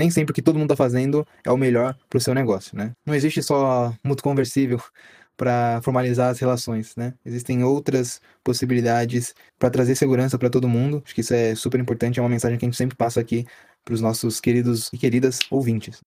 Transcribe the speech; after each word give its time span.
nem 0.00 0.08
sempre 0.10 0.32
o 0.32 0.34
que 0.34 0.40
todo 0.40 0.58
mundo 0.58 0.72
está 0.72 0.82
fazendo 0.82 1.26
é 1.44 1.52
o 1.52 1.58
melhor 1.58 1.94
para 2.08 2.16
o 2.16 2.20
seu 2.20 2.34
negócio, 2.34 2.74
né? 2.74 2.92
Não 3.04 3.14
existe 3.14 3.42
só 3.42 3.94
mútuo 4.02 4.24
conversível 4.24 4.80
para 5.36 5.80
formalizar 5.82 6.30
as 6.30 6.38
relações, 6.38 6.96
né? 6.96 7.12
Existem 7.24 7.62
outras 7.62 8.18
possibilidades 8.42 9.34
para 9.58 9.68
trazer 9.68 9.94
segurança 9.94 10.38
para 10.38 10.48
todo 10.48 10.66
mundo. 10.66 11.02
Acho 11.04 11.14
que 11.14 11.20
isso 11.20 11.34
é 11.34 11.54
super 11.54 11.78
importante, 11.78 12.18
é 12.18 12.22
uma 12.22 12.30
mensagem 12.30 12.56
que 12.56 12.64
a 12.64 12.68
gente 12.68 12.78
sempre 12.78 12.96
passa 12.96 13.20
aqui 13.20 13.44
para 13.84 13.92
os 13.94 14.00
nossos 14.00 14.40
queridos 14.40 14.88
e 14.90 14.96
queridas 14.96 15.38
ouvintes. 15.50 16.00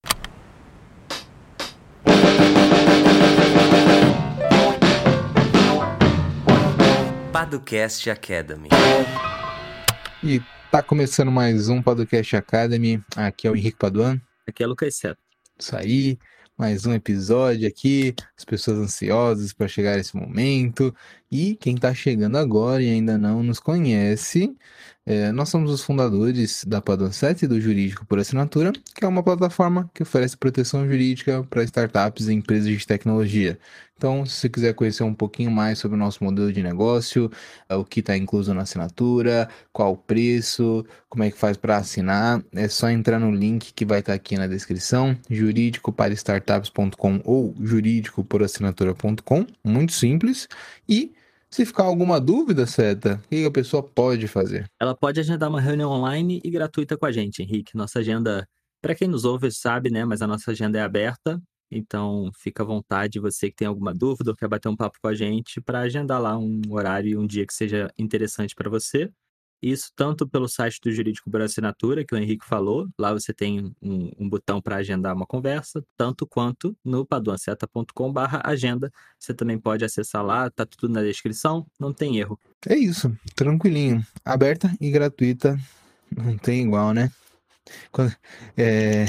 Paducast 7.31 8.09
Academy. 8.09 8.69
E 10.23 10.41
tá 10.73 10.81
começando 10.81 11.31
mais 11.31 11.69
um 11.69 11.83
Paducast 11.83 12.35
Academy. 12.35 12.99
Aqui 13.15 13.45
é 13.45 13.51
o 13.51 13.55
Henrique 13.55 13.77
Paduan. 13.77 14.19
Aqui 14.47 14.63
é 14.63 14.65
o 14.65 14.69
Lucas 14.69 14.95
Seto. 14.95 15.19
Isso 15.59 15.75
aí, 15.75 16.17
mais 16.57 16.87
um 16.87 16.93
episódio 16.93 17.67
aqui. 17.67 18.15
As 18.35 18.43
pessoas 18.43 18.79
ansiosas 18.79 19.53
para 19.53 19.67
chegar 19.67 19.99
esse 19.99 20.17
momento. 20.17 20.91
E 21.33 21.55
quem 21.55 21.75
tá 21.75 21.91
chegando 21.95 22.37
agora 22.37 22.83
e 22.83 22.91
ainda 22.91 23.17
não 23.17 23.41
nos 23.41 23.59
conhece, 23.59 24.55
é, 25.03 25.31
nós 25.31 25.49
somos 25.49 25.71
os 25.71 25.81
fundadores 25.81 26.63
da 26.63 26.79
Padrão 26.79 27.11
7 27.11 27.47
do 27.47 27.59
Jurídico 27.59 28.05
por 28.05 28.19
Assinatura, 28.19 28.71
que 28.93 29.03
é 29.03 29.07
uma 29.07 29.23
plataforma 29.23 29.89
que 29.95 30.03
oferece 30.03 30.37
proteção 30.37 30.85
jurídica 30.87 31.43
para 31.49 31.63
startups 31.63 32.27
e 32.27 32.33
empresas 32.33 32.69
de 32.69 32.85
tecnologia. 32.85 33.57
Então, 33.97 34.23
se 34.27 34.35
você 34.35 34.49
quiser 34.49 34.75
conhecer 34.75 35.01
um 35.01 35.13
pouquinho 35.13 35.49
mais 35.49 35.79
sobre 35.79 35.95
o 35.95 35.99
nosso 35.99 36.23
modelo 36.23 36.53
de 36.53 36.61
negócio, 36.61 37.31
é, 37.67 37.73
o 37.75 37.83
que 37.83 38.01
está 38.01 38.15
incluso 38.15 38.53
na 38.53 38.61
assinatura, 38.61 39.49
qual 39.71 39.93
o 39.93 39.97
preço, 39.97 40.85
como 41.09 41.23
é 41.23 41.31
que 41.31 41.37
faz 41.39 41.57
para 41.57 41.77
assinar, 41.77 42.43
é 42.53 42.67
só 42.67 42.91
entrar 42.91 43.17
no 43.17 43.31
link 43.31 43.73
que 43.73 43.85
vai 43.85 44.01
estar 44.01 44.11
tá 44.11 44.15
aqui 44.15 44.37
na 44.37 44.45
descrição, 44.45 45.17
jurídicoparastartups.com 45.31 47.21
ou 47.25 47.55
jurídicoporassinatura.com, 47.59 49.47
muito 49.63 49.93
simples, 49.93 50.47
e 50.87 51.11
se 51.53 51.67
ficar 51.67 51.83
alguma 51.83 52.19
dúvida, 52.19 52.65
Seta, 52.65 53.21
o 53.25 53.27
que 53.29 53.45
a 53.45 53.51
pessoa 53.51 53.83
pode 53.83 54.27
fazer? 54.27 54.65
Ela 54.81 54.95
pode 54.95 55.19
agendar 55.19 55.49
uma 55.49 55.61
reunião 55.61 55.91
online 55.91 56.41
e 56.43 56.49
gratuita 56.49 56.97
com 56.97 57.05
a 57.05 57.11
gente, 57.11 57.43
Henrique. 57.43 57.77
Nossa 57.77 57.99
agenda, 57.99 58.47
para 58.81 58.95
quem 58.95 59.07
nos 59.07 59.23
ouve, 59.23 59.51
sabe, 59.51 59.91
né? 59.91 60.03
Mas 60.03 60.23
a 60.23 60.27
nossa 60.27 60.49
agenda 60.49 60.79
é 60.79 60.81
aberta. 60.81 61.39
Então, 61.69 62.31
fica 62.35 62.63
à 62.63 62.65
vontade, 62.65 63.19
você 63.19 63.51
que 63.51 63.55
tem 63.55 63.67
alguma 63.67 63.93
dúvida 63.93 64.31
ou 64.31 64.35
quer 64.35 64.47
bater 64.47 64.67
um 64.67 64.75
papo 64.75 64.97
com 64.99 65.07
a 65.07 65.13
gente, 65.13 65.61
para 65.61 65.81
agendar 65.81 66.19
lá 66.19 66.35
um 66.35 66.59
horário 66.71 67.11
e 67.11 67.17
um 67.17 67.27
dia 67.27 67.45
que 67.45 67.53
seja 67.53 67.87
interessante 67.99 68.55
para 68.55 68.69
você. 68.69 69.11
Isso 69.63 69.93
tanto 69.95 70.27
pelo 70.27 70.49
site 70.49 70.77
do 70.83 70.91
Jurídico 70.91 71.31
por 71.31 71.41
Assinatura, 71.41 72.03
que 72.03 72.13
o 72.13 72.17
Henrique 72.17 72.45
falou, 72.45 72.89
lá 72.99 73.13
você 73.13 73.33
tem 73.33 73.73
um, 73.81 74.11
um 74.19 74.27
botão 74.27 74.61
para 74.61 74.75
agendar 74.75 75.15
uma 75.15 75.25
conversa, 75.25 75.81
tanto 75.95 76.27
quanto 76.27 76.75
no 76.83 77.05
paduanceta.com 77.05 78.13
agenda. 78.43 78.91
Você 79.17 79.33
também 79.33 79.57
pode 79.57 79.85
acessar 79.85 80.21
lá, 80.21 80.49
tá 80.49 80.65
tudo 80.65 80.91
na 80.91 81.01
descrição, 81.01 81.65
não 81.79 81.93
tem 81.93 82.17
erro. 82.17 82.37
É 82.67 82.75
isso, 82.75 83.17
tranquilinho. 83.35 84.05
Aberta 84.25 84.69
e 84.81 84.91
gratuita, 84.91 85.57
não 86.11 86.37
tem 86.37 86.65
igual, 86.65 86.93
né? 86.93 87.09
É, 88.57 89.05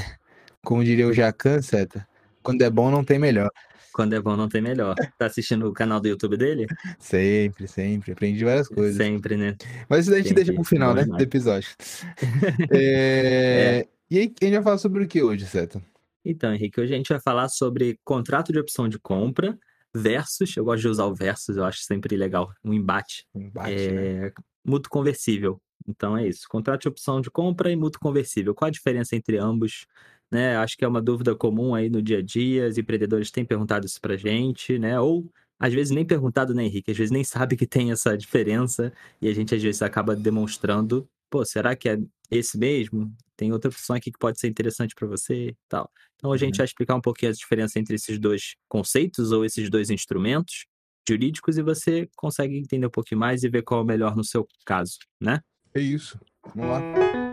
como 0.63 0.85
diria 0.85 1.09
o 1.09 1.13
Jacan, 1.13 1.61
Seta, 1.63 2.07
quando 2.45 2.63
é 2.63 2.71
bom 2.71 2.93
não 2.93 3.03
tem 3.03 3.19
melhor. 3.19 3.51
Quando 3.95 4.13
é 4.13 4.21
bom, 4.21 4.37
não 4.37 4.49
tem 4.49 4.61
melhor. 4.61 4.97
Tá 5.17 5.27
assistindo 5.27 5.69
o 5.69 5.73
canal 5.73 6.01
do 6.01 6.09
YouTube 6.09 6.37
dele? 6.37 6.67
Sempre, 6.99 7.69
sempre. 7.69 8.11
Aprendi 8.11 8.45
várias 8.45 8.67
coisas. 8.67 8.97
Sempre, 8.97 9.37
né? 9.37 9.57
Mas 9.89 10.01
isso 10.01 10.11
daí 10.11 10.19
a 10.19 10.23
gente 10.25 10.35
deixa 10.35 10.53
pro 10.53 10.65
final, 10.65 10.93
né? 10.93 11.05
Do 11.05 11.23
episódio. 11.23 11.71
é... 12.75 13.79
É. 13.85 13.89
E 14.11 14.19
aí, 14.19 14.35
a 14.41 14.45
gente 14.45 14.55
vai 14.55 14.63
falar 14.65 14.79
sobre 14.79 15.05
o 15.05 15.07
que 15.07 15.23
hoje, 15.23 15.47
certo? 15.47 15.81
Então, 16.25 16.53
Henrique, 16.53 16.81
hoje 16.81 16.93
a 16.93 16.97
gente 16.97 17.09
vai 17.09 17.21
falar 17.21 17.49
sobre 17.49 17.97
contrato 18.03 18.53
de 18.53 18.59
opção 18.59 18.89
de 18.89 18.99
compra 18.99 19.57
versus, 19.95 20.57
eu 20.57 20.65
gosto 20.65 20.81
de 20.81 20.89
usar 20.89 21.05
o 21.05 21.15
versus, 21.15 21.57
eu 21.57 21.65
acho 21.65 21.85
sempre 21.85 22.17
legal, 22.17 22.53
um 22.65 22.75
embate. 22.75 23.25
Um 23.33 23.43
embate, 23.43 23.75
é... 23.75 23.93
né? 23.93 24.33
Mútuo 24.65 24.91
conversível. 24.91 25.63
Então 25.87 26.17
é 26.17 26.27
isso. 26.27 26.49
Contrato 26.49 26.83
de 26.83 26.89
opção 26.89 27.21
de 27.21 27.31
compra 27.31 27.71
e 27.71 27.77
mútuo 27.77 28.01
conversível. 28.01 28.55
Qual 28.55 28.67
a 28.67 28.73
diferença 28.73 29.15
entre 29.15 29.39
ambos? 29.39 29.87
Né? 30.35 30.57
Acho 30.57 30.77
que 30.77 30.85
é 30.85 30.89
uma 30.89 31.01
dúvida 31.01 31.33
comum 31.37 31.77
aí 31.77 31.89
no 31.89 32.03
dia 32.03 32.19
a 32.19 32.23
dia, 32.23 32.67
os 32.67 32.77
empreendedores 32.77 33.31
têm 33.31 33.45
perguntado 33.45 33.87
isso 33.87 34.01
pra 34.01 34.17
gente, 34.17 34.77
né? 34.81 34.99
Ou 34.99 35.31
às 35.61 35.73
vezes 35.73 35.95
nem 35.95 36.05
perguntado, 36.05 36.53
né, 36.53 36.65
Henrique? 36.65 36.91
Às 36.91 36.97
vezes 36.97 37.13
nem 37.13 37.23
sabe 37.25 37.57
que 37.57 37.69
tem 37.69 37.93
essa 37.93 38.19
diferença 38.19 38.93
e 39.23 39.29
a 39.29 39.33
gente 39.33 39.55
às 39.55 39.63
vezes 39.63 39.81
acaba 39.81 40.17
demonstrando, 40.17 41.09
pô, 41.31 41.45
será 41.45 41.77
que 41.77 41.89
é 41.89 41.99
esse 42.33 42.59
mesmo? 42.59 43.15
Tem 43.37 43.53
outra 43.53 43.71
opção 43.71 43.95
aqui 43.95 44.11
que 44.11 44.19
pode 44.19 44.41
ser 44.41 44.49
interessante 44.49 44.93
para 44.97 45.07
você 45.07 45.51
e 45.51 45.57
tal. 45.69 45.89
Então 46.17 46.33
a 46.33 46.37
gente 46.37 46.55
uhum. 46.55 46.59
vai 46.59 46.65
explicar 46.65 46.97
um 46.97 47.01
pouquinho 47.01 47.31
a 47.31 47.35
diferença 47.35 47.79
entre 47.79 47.95
esses 47.95 48.19
dois 48.19 48.57
conceitos 48.69 49.31
ou 49.31 49.45
esses 49.45 49.71
dois 49.71 49.89
instrumentos 49.89 50.67
jurídicos 51.09 51.59
e 51.59 51.63
você 51.63 52.09
consegue 52.17 52.59
entender 52.59 52.87
um 52.87 52.91
pouquinho 52.91 53.21
mais 53.21 53.45
e 53.45 53.49
ver 53.49 53.63
qual 53.63 53.81
é 53.81 53.83
o 53.85 53.87
melhor 53.87 54.17
no 54.17 54.25
seu 54.25 54.49
caso, 54.67 54.99
né? 55.21 55.41
É 55.73 55.81
isso. 55.81 56.19
Vamos 56.55 56.71
lá. 56.71 57.24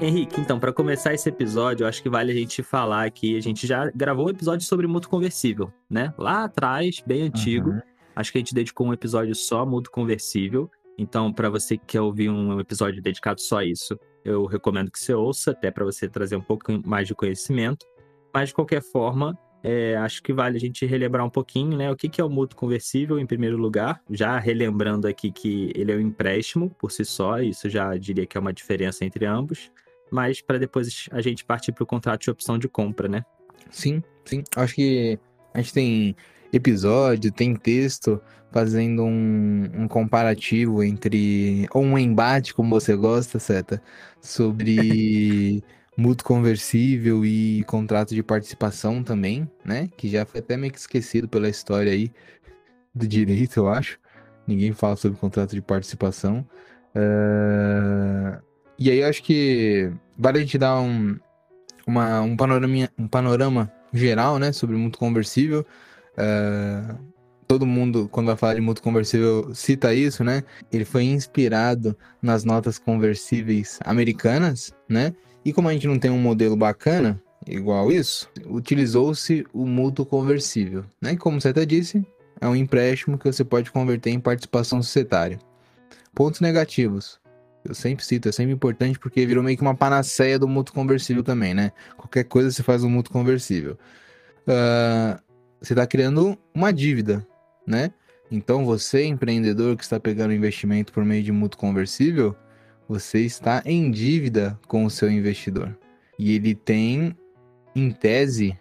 Henrique, 0.00 0.40
então, 0.40 0.60
para 0.60 0.72
começar 0.72 1.12
esse 1.12 1.28
episódio, 1.28 1.82
eu 1.82 1.88
acho 1.88 2.00
que 2.00 2.08
vale 2.08 2.30
a 2.30 2.34
gente 2.34 2.62
falar 2.62 3.04
aqui. 3.04 3.36
A 3.36 3.40
gente 3.40 3.66
já 3.66 3.90
gravou 3.90 4.26
um 4.26 4.30
episódio 4.30 4.64
sobre 4.64 4.86
mútuo 4.86 5.10
conversível, 5.10 5.72
né? 5.90 6.14
Lá 6.16 6.44
atrás, 6.44 7.02
bem 7.04 7.22
antigo. 7.22 7.70
Uhum. 7.70 7.80
Acho 8.14 8.30
que 8.30 8.38
a 8.38 8.40
gente 8.40 8.54
dedicou 8.54 8.86
um 8.86 8.92
episódio 8.92 9.34
só 9.34 9.62
a 9.62 9.66
mútuo 9.66 9.92
conversível. 9.92 10.70
Então, 10.96 11.32
para 11.32 11.50
você 11.50 11.76
que 11.76 11.84
quer 11.84 12.00
ouvir 12.00 12.30
um 12.30 12.60
episódio 12.60 13.02
dedicado 13.02 13.40
só 13.40 13.58
a 13.58 13.64
isso, 13.64 13.98
eu 14.24 14.46
recomendo 14.46 14.88
que 14.88 15.00
você 15.00 15.12
ouça, 15.12 15.50
até 15.50 15.68
para 15.68 15.84
você 15.84 16.08
trazer 16.08 16.36
um 16.36 16.42
pouco 16.42 16.80
mais 16.86 17.08
de 17.08 17.14
conhecimento. 17.14 17.84
Mas, 18.32 18.50
de 18.50 18.54
qualquer 18.54 18.82
forma, 18.82 19.36
é, 19.64 19.96
acho 19.96 20.22
que 20.22 20.32
vale 20.32 20.58
a 20.58 20.60
gente 20.60 20.86
relembrar 20.86 21.26
um 21.26 21.30
pouquinho, 21.30 21.76
né? 21.76 21.90
O 21.90 21.96
que, 21.96 22.08
que 22.08 22.20
é 22.20 22.24
o 22.24 22.30
mútuo 22.30 22.56
conversível, 22.56 23.18
em 23.18 23.26
primeiro 23.26 23.56
lugar. 23.56 24.00
Já 24.08 24.38
relembrando 24.38 25.08
aqui 25.08 25.32
que 25.32 25.72
ele 25.74 25.90
é 25.90 25.96
um 25.96 26.00
empréstimo 26.00 26.70
por 26.78 26.92
si 26.92 27.04
só, 27.04 27.40
isso 27.40 27.68
já 27.68 27.96
diria 27.96 28.26
que 28.26 28.38
é 28.38 28.40
uma 28.40 28.52
diferença 28.52 29.04
entre 29.04 29.26
ambos 29.26 29.72
mas 30.10 30.40
para 30.40 30.58
depois 30.58 31.08
a 31.10 31.20
gente 31.20 31.44
partir 31.44 31.72
para 31.72 31.84
o 31.84 31.86
contrato 31.86 32.22
de 32.22 32.30
opção 32.30 32.58
de 32.58 32.68
compra, 32.68 33.08
né? 33.08 33.24
Sim, 33.70 34.02
sim. 34.24 34.42
Acho 34.56 34.74
que 34.74 35.18
a 35.54 35.60
gente 35.60 35.72
tem 35.72 36.16
episódio, 36.52 37.32
tem 37.32 37.54
texto 37.54 38.20
fazendo 38.50 39.04
um, 39.04 39.64
um 39.74 39.88
comparativo 39.88 40.82
entre. 40.82 41.66
ou 41.72 41.82
um 41.82 41.98
embate, 41.98 42.54
como 42.54 42.70
você 42.70 42.96
gosta, 42.96 43.38
Seta, 43.38 43.82
sobre 44.20 45.62
mútuo 45.96 46.26
conversível 46.26 47.24
e 47.24 47.62
contrato 47.64 48.14
de 48.14 48.22
participação 48.22 49.02
também, 49.02 49.50
né? 49.64 49.88
Que 49.96 50.08
já 50.08 50.24
foi 50.24 50.40
até 50.40 50.56
meio 50.56 50.72
que 50.72 50.78
esquecido 50.78 51.28
pela 51.28 51.48
história 51.48 51.92
aí 51.92 52.10
do 52.94 53.06
direito, 53.06 53.58
eu 53.58 53.68
acho. 53.68 53.98
Ninguém 54.46 54.72
fala 54.72 54.96
sobre 54.96 55.18
contrato 55.18 55.54
de 55.54 55.60
participação. 55.60 56.46
Uh, 56.96 58.42
e 58.78 58.90
aí 58.90 59.00
eu 59.00 59.08
acho 59.08 59.22
que 59.22 59.90
vale 60.16 60.38
a 60.38 60.40
gente 60.40 60.58
dar 60.58 60.80
um, 60.80 61.18
uma, 61.86 62.20
um, 62.20 62.36
panorama, 62.36 62.88
um 62.98 63.08
panorama 63.08 63.72
geral, 63.92 64.38
né, 64.38 64.52
sobre 64.52 64.76
mútuo 64.76 65.00
conversível. 65.00 65.66
Uh, 66.14 66.98
todo 67.48 67.66
mundo, 67.66 68.08
quando 68.12 68.26
vai 68.26 68.36
falar 68.36 68.54
de 68.54 68.60
mútuo 68.60 68.84
conversível, 68.84 69.54
cita 69.54 69.94
isso, 69.94 70.22
né? 70.22 70.44
Ele 70.70 70.84
foi 70.84 71.04
inspirado 71.04 71.96
nas 72.20 72.44
notas 72.44 72.78
conversíveis 72.78 73.78
americanas, 73.84 74.72
né? 74.88 75.14
E 75.44 75.52
como 75.52 75.68
a 75.68 75.72
gente 75.72 75.88
não 75.88 75.98
tem 75.98 76.10
um 76.10 76.20
modelo 76.20 76.54
bacana, 76.54 77.20
igual 77.46 77.90
isso, 77.90 78.30
utilizou-se 78.46 79.46
o 79.52 79.66
mútuo 79.66 80.04
conversível, 80.04 80.84
né? 81.00 81.16
Como 81.16 81.40
você 81.40 81.48
até 81.48 81.64
disse, 81.64 82.04
é 82.38 82.46
um 82.46 82.54
empréstimo 82.54 83.16
que 83.16 83.24
você 83.24 83.42
pode 83.42 83.72
converter 83.72 84.10
em 84.10 84.20
participação 84.20 84.82
societária. 84.82 85.38
Pontos 86.14 86.40
negativos. 86.40 87.18
Eu 87.64 87.74
sempre 87.74 88.04
cito, 88.04 88.28
é 88.28 88.32
sempre 88.32 88.52
importante 88.52 88.98
porque 88.98 89.26
virou 89.26 89.42
meio 89.42 89.56
que 89.56 89.62
uma 89.62 89.74
panaceia 89.74 90.38
do 90.38 90.48
mútuo 90.48 90.74
conversível 90.74 91.22
também, 91.22 91.54
né? 91.54 91.72
Qualquer 91.96 92.24
coisa 92.24 92.50
você 92.50 92.62
faz 92.62 92.84
um 92.84 92.90
mútuo 92.90 93.12
conversível. 93.12 93.76
Uh, 94.46 95.20
você 95.60 95.72
está 95.72 95.86
criando 95.86 96.38
uma 96.54 96.72
dívida, 96.72 97.26
né? 97.66 97.92
Então 98.30 98.64
você, 98.64 99.04
empreendedor 99.04 99.76
que 99.76 99.82
está 99.82 99.98
pegando 99.98 100.32
investimento 100.32 100.92
por 100.92 101.04
meio 101.04 101.22
de 101.22 101.32
mútuo 101.32 101.58
conversível, 101.58 102.36
você 102.88 103.20
está 103.20 103.62
em 103.64 103.90
dívida 103.90 104.58
com 104.66 104.84
o 104.84 104.90
seu 104.90 105.10
investidor. 105.10 105.76
E 106.18 106.34
ele 106.34 106.54
tem, 106.54 107.16
em 107.74 107.90
tese, 107.90 108.58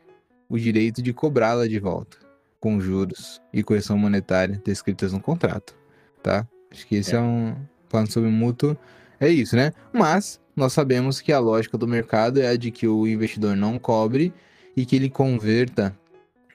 o 0.49 0.57
direito 0.57 1.01
de 1.01 1.13
cobrá-la 1.13 1.67
de 1.67 1.79
volta, 1.79 2.17
com 2.59 2.79
juros 2.79 3.41
e 3.53 3.63
correção 3.63 3.97
monetária 3.97 4.61
descritas 4.65 5.13
no 5.13 5.19
contrato, 5.19 5.75
tá? 6.21 6.47
Acho 6.71 6.85
que 6.87 6.95
esse 6.95 7.15
é, 7.15 7.17
é 7.17 7.21
um, 7.21 7.55
falando 7.89 8.11
sobre 8.11 8.29
mútuo, 8.29 8.77
é 9.19 9.29
isso, 9.29 9.55
né? 9.55 9.71
Mas 9.93 10.39
nós 10.55 10.73
sabemos 10.73 11.21
que 11.21 11.31
a 11.31 11.39
lógica 11.39 11.77
do 11.77 11.87
mercado 11.87 12.39
é 12.39 12.47
a 12.47 12.55
de 12.55 12.71
que 12.71 12.87
o 12.87 13.07
investidor 13.07 13.55
não 13.55 13.77
cobre 13.79 14.33
e 14.75 14.85
que 14.85 14.95
ele 14.95 15.09
converta 15.09 15.97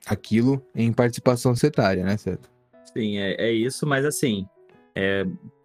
aquilo 0.07 0.65
em 0.75 0.93
participação 0.93 1.55
setária, 1.55 2.05
né, 2.05 2.17
certo? 2.17 2.51
Sim, 2.93 3.19
é, 3.19 3.35
é 3.49 3.53
isso, 3.53 3.87
mas 3.87 4.05
assim, 4.05 4.47
É, 4.95 5.25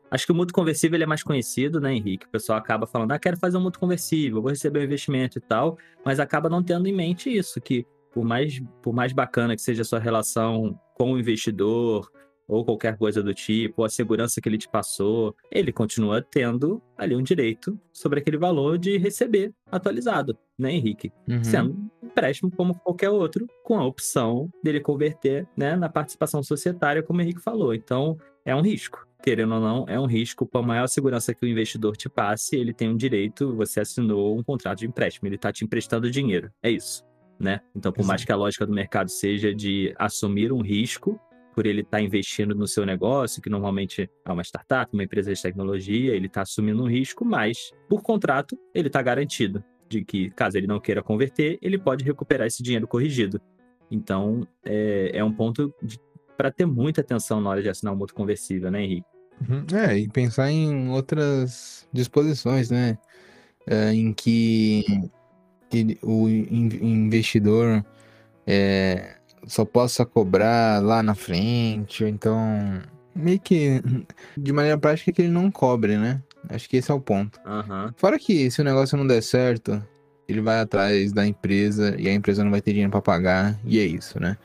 acho 0.09 0.25
que 0.25 0.31
o 0.31 0.35
mútuo 0.35 0.55
conversível 0.55 1.01
é 1.01 1.05
mais 1.05 1.21
conhecido, 1.21 1.81
né, 1.81 1.93
Henrique? 1.93 2.25
O 2.25 2.29
pessoal 2.29 2.57
acaba 2.57 2.87
falando, 2.87 3.11
ah, 3.11 3.19
quero 3.19 3.37
fazer 3.37 3.57
um 3.57 3.61
mútuo 3.61 3.81
conversível, 3.81 4.41
vou 4.41 4.51
receber 4.51 4.79
um 4.79 4.83
investimento 4.83 5.37
e 5.37 5.41
tal, 5.41 5.77
mas 6.05 6.19
acaba 6.19 6.49
não 6.49 6.63
tendo 6.63 6.87
em 6.87 6.93
mente 6.93 7.29
isso, 7.29 7.59
que 7.59 7.85
por 8.13 8.23
mais, 8.23 8.61
por 8.81 8.93
mais 8.93 9.11
bacana 9.13 9.55
que 9.55 9.61
seja 9.61 9.81
a 9.81 9.85
sua 9.85 9.99
relação 9.99 10.79
com 10.95 11.11
o 11.11 11.19
investidor, 11.19 12.09
ou 12.47 12.63
qualquer 12.63 12.97
coisa 12.97 13.21
do 13.21 13.33
tipo, 13.33 13.81
ou 13.81 13.85
a 13.85 13.89
segurança 13.89 14.39
que 14.39 14.47
ele 14.47 14.57
te 14.57 14.69
passou, 14.69 15.35
ele 15.51 15.71
continua 15.71 16.21
tendo 16.21 16.81
ali 16.97 17.15
um 17.15 17.21
direito 17.21 17.79
sobre 17.91 18.19
aquele 18.19 18.38
valor 18.38 18.77
de 18.77 18.97
receber 18.97 19.53
atualizado, 19.71 20.38
né, 20.57 20.71
Henrique? 20.71 21.11
Uhum. 21.27 21.44
Sendo 21.44 21.71
um 21.71 22.07
empréstimo 22.07 22.49
como 22.49 22.73
qualquer 22.79 23.09
outro, 23.09 23.47
com 23.63 23.77
a 23.77 23.85
opção 23.85 24.49
dele 24.63 24.79
converter 24.79 25.47
né, 25.57 25.75
na 25.75 25.89
participação 25.89 26.41
societária, 26.41 27.03
como 27.03 27.19
o 27.19 27.21
Henrique 27.21 27.41
falou. 27.41 27.73
Então, 27.73 28.17
é 28.45 28.55
um 28.55 28.61
risco. 28.61 29.05
Querendo 29.21 29.55
ou 29.55 29.59
não, 29.59 29.85
é 29.89 30.00
um 30.00 30.05
risco. 30.05 30.50
A 30.53 30.61
maior 30.61 30.88
segurança 30.88 31.33
que 31.33 31.45
o 31.45 31.50
investidor 31.50 31.97
te 31.97 32.07
passe, 32.07 32.55
ele 32.55 32.73
tem 32.73 32.89
um 32.89 32.95
direito, 32.95 33.53
você 33.55 33.81
assinou 33.81 34.38
um 34.38 34.43
contrato 34.43 34.79
de 34.79 34.88
empréstimo, 34.88 35.27
ele 35.27 35.35
está 35.35 35.51
te 35.51 35.65
emprestando 35.65 36.09
dinheiro. 36.09 36.50
É 36.63 36.71
isso. 36.71 37.05
Né? 37.39 37.59
Então, 37.75 37.91
por 37.91 38.03
mais 38.05 38.23
que 38.25 38.31
a 38.31 38.35
lógica 38.35 38.65
do 38.65 38.73
mercado 38.73 39.09
seja 39.09 39.53
de 39.53 39.93
assumir 40.00 40.51
um 40.51 40.61
risco, 40.61 41.19
por 41.57 41.65
ele 41.65 41.81
estar 41.81 41.98
tá 41.98 42.04
investindo 42.04 42.54
no 42.54 42.68
seu 42.68 42.86
negócio, 42.86 43.42
que 43.42 43.50
normalmente 43.50 44.07
é 44.24 44.31
uma 44.31 44.44
startup, 44.44 44.94
uma 44.94 45.04
empresa 45.04 45.33
de 45.33 45.42
tecnologia, 45.42 46.13
ele 46.13 46.27
está 46.27 46.44
assumindo 46.44 46.83
um 46.83 46.88
risco, 46.88 47.25
mas 47.25 47.71
por 47.89 48.04
contrato 48.04 48.56
ele 48.75 48.89
está 48.89 49.01
garantido 49.01 49.63
de 49.89 50.06
que, 50.06 50.30
caso 50.30 50.56
ele 50.56 50.68
não 50.68 50.80
queira 50.80 51.01
converter, 51.01 51.57
ele 51.59 51.80
pode 51.80 52.04
recuperar 52.04 52.45
esse 52.45 52.62
dinheiro 52.62 52.88
corrigido. 52.88 53.42
Então, 53.89 54.48
é, 54.63 55.09
é 55.15 55.24
um 55.24 55.33
ponto 55.33 55.74
para 56.38 56.51
ter 56.51 56.68
muita 56.68 57.01
atenção 57.01 57.42
na 57.42 57.50
hora 57.50 57.63
de 57.63 57.69
assinar 57.69 57.92
um 57.92 57.98
mútuo 57.98 58.15
conversível, 58.15 58.69
né, 58.69 58.83
Henrique? 58.83 59.07
Uhum. 59.50 59.65
É, 59.75 59.98
e 59.98 60.07
pensar 60.07 60.51
em 60.51 60.89
outras 60.89 61.89
disposições, 61.92 62.69
né? 62.69 63.00
É, 63.65 63.92
em 63.94 64.13
que 64.13 64.86
o 66.03 66.30
investidor 66.30 67.83
é, 68.45 69.16
só 69.45 69.66
possa 69.66 70.06
cobrar 70.06 70.81
lá 70.81 71.01
na 71.04 71.16
frente, 71.16 72.04
ou 72.04 72.10
então 72.10 72.81
meio 73.16 73.39
que 73.39 73.81
de 74.38 74.54
maneira 74.54 74.78
prática 74.78 75.12
que 75.12 75.22
ele 75.22 75.31
não 75.31 75.50
cobre, 75.50 75.98
né? 75.98 76.22
Acho 76.50 76.69
que 76.69 76.78
esse 76.78 76.92
é 76.92 76.94
o 76.94 77.01
ponto. 77.01 77.39
Uhum. 77.45 77.92
Fora 77.95 78.19
que 78.19 78.50
se 78.50 78.62
o 78.62 78.63
negócio 78.63 78.98
não 78.98 79.06
der 79.06 79.22
certo, 79.22 79.84
ele 80.28 80.42
vai 80.42 80.60
atrás 80.60 81.12
da 81.12 81.25
empresa 81.25 81.95
e 81.98 82.07
a 82.07 82.13
empresa 82.13 82.44
não 82.44 82.51
vai 82.51 82.62
ter 82.62 82.72
dinheiro 82.72 82.92
para 82.92 83.01
pagar, 83.01 83.60
e 83.66 83.80
é 83.80 83.84
isso, 83.84 84.19
né? 84.19 84.38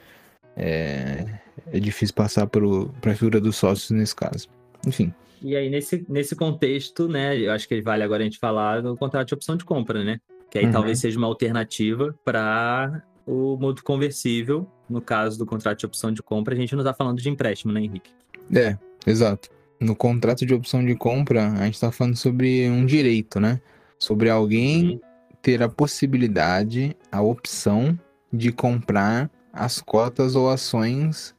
É, 0.56 1.27
é 1.73 1.81
difícil 1.81 2.15
passar 2.15 2.47
para 2.47 3.12
a 3.12 3.15
figura 3.15 3.41
dos 3.41 3.56
sócios 3.56 3.91
nesse 3.91 4.15
caso. 4.15 4.49
Enfim. 4.87 5.12
E 5.41 5.56
aí, 5.56 5.69
nesse, 5.69 6.06
nesse 6.09 6.37
contexto, 6.37 7.09
né, 7.09 7.37
eu 7.37 7.50
acho 7.50 7.67
que 7.67 7.81
vale 7.81 8.03
agora 8.03 8.23
a 8.23 8.25
gente 8.25 8.39
falar 8.39 8.81
do 8.81 8.97
contrato 8.97 9.29
de 9.29 9.35
opção 9.35 9.56
de 9.56 9.65
compra, 9.65 10.05
né? 10.05 10.21
Que 10.50 10.59
aí 10.59 10.67
uhum. 10.67 10.73
talvez 10.73 11.00
seja 11.00 11.19
uma 11.19 11.27
alternativa 11.27 12.15
para 12.25 13.03
o 13.27 13.56
mútuo 13.56 13.85
conversível, 13.85 14.69
no 14.93 15.00
caso 15.00 15.39
do 15.39 15.47
contrato 15.47 15.79
de 15.79 15.87
opção 15.87 16.12
de 16.12 16.23
compra, 16.23 16.55
a 16.55 16.56
gente 16.56 16.75
não 16.75 16.83
está 16.83 16.93
falando 16.93 17.21
de 17.21 17.29
empréstimo, 17.29 17.73
né, 17.73 17.81
Henrique? 17.81 18.11
É, 18.55 18.77
exato. 19.06 19.49
No 19.81 19.97
contrato 19.97 20.47
de 20.47 20.55
opção 20.55 20.85
de 20.85 20.94
compra, 20.94 21.50
a 21.53 21.65
gente 21.65 21.75
está 21.75 21.91
falando 21.91 22.17
sobre 22.17 22.69
um 22.69 22.87
direito, 22.87 23.41
né? 23.41 23.61
Sobre 23.99 24.31
alguém 24.31 25.00
ter 25.41 25.62
a 25.62 25.69
possibilidade, 25.69 26.97
a 27.11 27.21
opção 27.21 27.99
de 28.33 28.53
comprar 28.53 29.29
as 29.53 29.81
cotas 29.81 30.37
ou 30.37 30.49
ações 30.49 31.35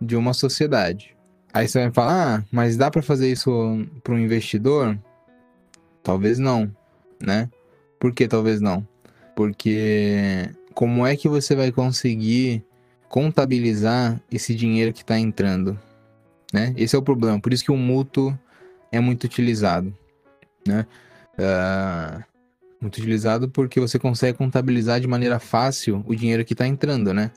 de 0.00 0.14
uma 0.14 0.34
sociedade. 0.34 1.16
Aí 1.52 1.66
você 1.66 1.84
vai 1.84 1.92
falar, 1.92 2.40
ah, 2.40 2.44
mas 2.52 2.76
dá 2.76 2.90
para 2.90 3.00
fazer 3.00 3.32
isso 3.32 3.50
para 4.04 4.14
um 4.14 4.18
investidor? 4.18 4.98
Talvez 6.02 6.38
não, 6.38 6.70
né? 7.20 7.48
Por 7.98 8.12
que 8.12 8.28
talvez 8.28 8.60
não? 8.60 8.86
Porque 9.34 10.50
como 10.74 11.06
é 11.06 11.16
que 11.16 11.28
você 11.28 11.56
vai 11.56 11.72
conseguir 11.72 12.62
contabilizar 13.08 14.20
esse 14.30 14.54
dinheiro 14.54 14.92
que 14.92 15.02
está 15.02 15.18
entrando? 15.18 15.78
Né? 16.52 16.74
Esse 16.76 16.96
é 16.96 16.98
o 16.98 17.02
problema. 17.02 17.40
Por 17.40 17.52
isso 17.52 17.64
que 17.64 17.72
o 17.72 17.76
mútuo 17.76 18.36
é 18.90 19.00
muito 19.00 19.24
utilizado. 19.24 19.92
Né? 20.66 20.86
Uh, 21.38 22.24
muito 22.80 22.98
utilizado 22.98 23.48
porque 23.48 23.80
você 23.80 23.98
consegue 23.98 24.38
contabilizar 24.38 25.00
de 25.00 25.06
maneira 25.06 25.38
fácil 25.38 26.04
o 26.06 26.14
dinheiro 26.14 26.44
que 26.44 26.54
está 26.54 26.66
entrando, 26.66 27.12
né? 27.12 27.30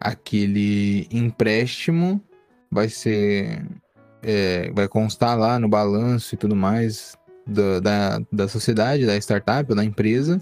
Aquele 0.00 1.06
empréstimo 1.10 2.22
vai 2.70 2.88
ser. 2.88 3.64
É, 4.22 4.70
vai 4.72 4.86
constar 4.86 5.36
lá 5.36 5.58
no 5.58 5.68
balanço 5.68 6.34
e 6.34 6.38
tudo 6.38 6.54
mais 6.54 7.16
da, 7.44 7.80
da, 7.80 8.22
da 8.30 8.48
sociedade, 8.48 9.04
da 9.04 9.16
startup 9.16 9.68
ou 9.70 9.76
da 9.76 9.84
empresa. 9.84 10.40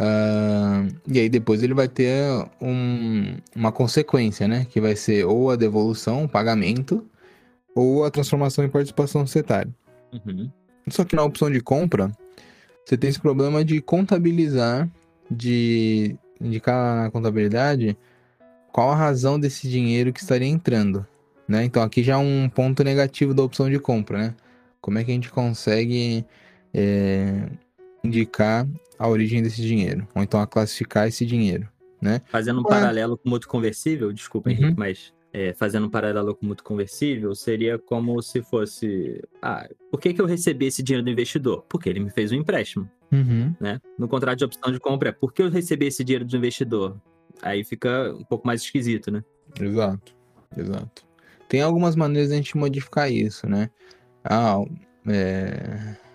Uh, 0.00 0.94
e 1.08 1.18
aí 1.18 1.28
depois 1.28 1.62
ele 1.62 1.74
vai 1.74 1.88
ter 1.88 2.22
um, 2.60 3.36
uma 3.54 3.72
consequência, 3.72 4.46
né? 4.46 4.66
Que 4.70 4.80
vai 4.80 4.94
ser 4.94 5.24
ou 5.24 5.50
a 5.50 5.56
devolução, 5.56 6.24
o 6.24 6.28
pagamento, 6.28 7.04
ou 7.74 8.04
a 8.04 8.10
transformação 8.10 8.64
em 8.64 8.68
participação 8.68 9.26
societária. 9.26 9.72
Uhum. 10.12 10.50
Só 10.88 11.04
que 11.04 11.16
na 11.16 11.24
opção 11.24 11.50
de 11.50 11.60
compra, 11.60 12.12
você 12.84 12.96
tem 12.96 13.10
esse 13.10 13.20
problema 13.20 13.64
de 13.64 13.80
contabilizar, 13.80 14.88
de 15.30 16.16
indicar 16.40 17.04
na 17.04 17.10
contabilidade 17.10 17.96
qual 18.72 18.90
a 18.90 18.96
razão 18.96 19.38
desse 19.38 19.68
dinheiro 19.68 20.12
que 20.12 20.20
estaria 20.20 20.48
entrando. 20.48 21.06
Né? 21.46 21.64
Então 21.64 21.82
aqui 21.82 22.02
já 22.02 22.14
é 22.14 22.16
um 22.16 22.48
ponto 22.48 22.84
negativo 22.84 23.34
da 23.34 23.42
opção 23.42 23.68
de 23.68 23.78
compra, 23.78 24.18
né? 24.18 24.34
Como 24.80 24.98
é 24.98 25.04
que 25.04 25.10
a 25.10 25.14
gente 25.14 25.30
consegue 25.30 26.24
é, 26.72 27.48
indicar 28.02 28.68
a 28.98 29.08
origem 29.08 29.42
desse 29.42 29.62
dinheiro, 29.62 30.06
ou 30.14 30.22
então 30.22 30.40
a 30.40 30.46
classificar 30.46 31.06
esse 31.06 31.24
dinheiro, 31.24 31.68
né? 32.00 32.20
Fazendo 32.26 32.60
um 32.60 32.64
paralelo 32.64 33.16
com 33.16 33.28
o 33.28 33.30
mútuo 33.30 33.48
conversível, 33.48 34.12
desculpa, 34.12 34.50
uhum. 34.50 34.56
Henrique, 34.56 34.78
mas 34.78 35.12
é, 35.32 35.52
fazendo 35.54 35.86
um 35.86 35.90
paralelo 35.90 36.34
com 36.34 36.46
o 36.46 36.48
mútuo 36.48 36.64
conversível, 36.64 37.34
seria 37.34 37.78
como 37.78 38.20
se 38.22 38.42
fosse, 38.42 39.22
ah, 39.40 39.68
por 39.90 40.00
que, 40.00 40.12
que 40.12 40.20
eu 40.20 40.26
recebi 40.26 40.66
esse 40.66 40.82
dinheiro 40.82 41.04
do 41.04 41.10
investidor? 41.10 41.64
Porque 41.68 41.88
ele 41.88 42.00
me 42.00 42.10
fez 42.10 42.32
um 42.32 42.36
empréstimo, 42.36 42.90
uhum. 43.12 43.54
né? 43.60 43.80
No 43.98 44.08
contrato 44.08 44.38
de 44.38 44.44
opção 44.44 44.72
de 44.72 44.80
compra 44.80 45.10
é, 45.10 45.12
por 45.12 45.32
que 45.32 45.42
eu 45.42 45.48
recebi 45.50 45.86
esse 45.86 46.02
dinheiro 46.02 46.24
do 46.24 46.36
investidor? 46.36 47.00
Aí 47.40 47.62
fica 47.62 48.12
um 48.18 48.24
pouco 48.24 48.46
mais 48.46 48.62
esquisito, 48.62 49.12
né? 49.12 49.22
Exato, 49.60 50.14
exato. 50.56 51.06
Tem 51.48 51.62
algumas 51.62 51.94
maneiras 51.94 52.28
de 52.28 52.34
a 52.34 52.36
gente 52.36 52.56
modificar 52.56 53.10
isso, 53.10 53.48
né? 53.48 53.70
Ah, 54.24 54.62
é 55.06 56.07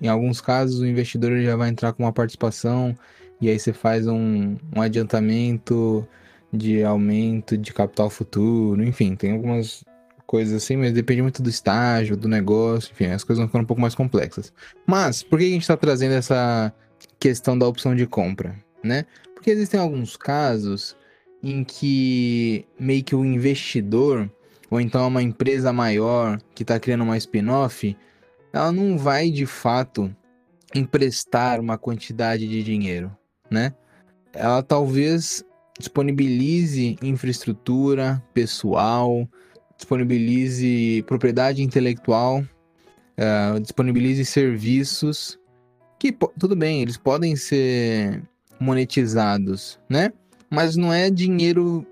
em 0.00 0.08
alguns 0.08 0.40
casos, 0.40 0.80
o 0.80 0.86
investidor 0.86 1.40
já 1.40 1.56
vai 1.56 1.68
entrar 1.68 1.92
com 1.92 2.02
uma 2.02 2.12
participação 2.12 2.94
e 3.40 3.48
aí 3.48 3.58
você 3.58 3.72
faz 3.72 4.06
um, 4.06 4.56
um 4.74 4.80
adiantamento 4.80 6.06
de 6.52 6.82
aumento 6.82 7.56
de 7.56 7.72
capital 7.72 8.10
futuro, 8.10 8.82
enfim, 8.82 9.14
tem 9.14 9.32
algumas 9.32 9.84
coisas 10.26 10.62
assim, 10.62 10.76
mas 10.76 10.92
depende 10.92 11.22
muito 11.22 11.42
do 11.42 11.48
estágio, 11.48 12.16
do 12.16 12.28
negócio, 12.28 12.90
enfim, 12.92 13.06
as 13.06 13.24
coisas 13.24 13.38
vão 13.38 13.48
ficando 13.48 13.62
um 13.62 13.66
pouco 13.66 13.80
mais 13.80 13.94
complexas. 13.94 14.52
Mas, 14.86 15.22
por 15.22 15.38
que 15.38 15.46
a 15.46 15.48
gente 15.48 15.62
está 15.62 15.76
trazendo 15.76 16.12
essa 16.14 16.72
questão 17.18 17.58
da 17.58 17.66
opção 17.66 17.94
de 17.94 18.06
compra, 18.06 18.56
né? 18.82 19.06
Porque 19.34 19.50
existem 19.50 19.78
alguns 19.78 20.16
casos 20.16 20.96
em 21.42 21.64
que 21.64 22.66
meio 22.78 23.04
que 23.04 23.14
o 23.14 23.24
investidor, 23.24 24.30
ou 24.70 24.80
então 24.80 25.06
uma 25.06 25.22
empresa 25.22 25.72
maior 25.72 26.38
que 26.54 26.62
está 26.62 26.78
criando 26.78 27.04
uma 27.04 27.16
spin-off, 27.16 27.96
ela 28.52 28.72
não 28.72 28.98
vai 28.98 29.30
de 29.30 29.46
fato 29.46 30.14
emprestar 30.74 31.60
uma 31.60 31.78
quantidade 31.78 32.46
de 32.46 32.62
dinheiro, 32.62 33.10
né? 33.50 33.74
Ela 34.32 34.62
talvez 34.62 35.44
disponibilize 35.78 36.96
infraestrutura, 37.02 38.22
pessoal, 38.34 39.28
disponibilize 39.76 41.02
propriedade 41.06 41.62
intelectual, 41.62 42.40
uh, 42.40 43.60
disponibilize 43.60 44.24
serviços 44.24 45.38
que 45.98 46.16
tudo 46.38 46.54
bem, 46.54 46.80
eles 46.80 46.96
podem 46.96 47.34
ser 47.34 48.22
monetizados, 48.60 49.78
né? 49.88 50.12
Mas 50.48 50.76
não 50.76 50.92
é 50.92 51.10
dinheiro 51.10 51.84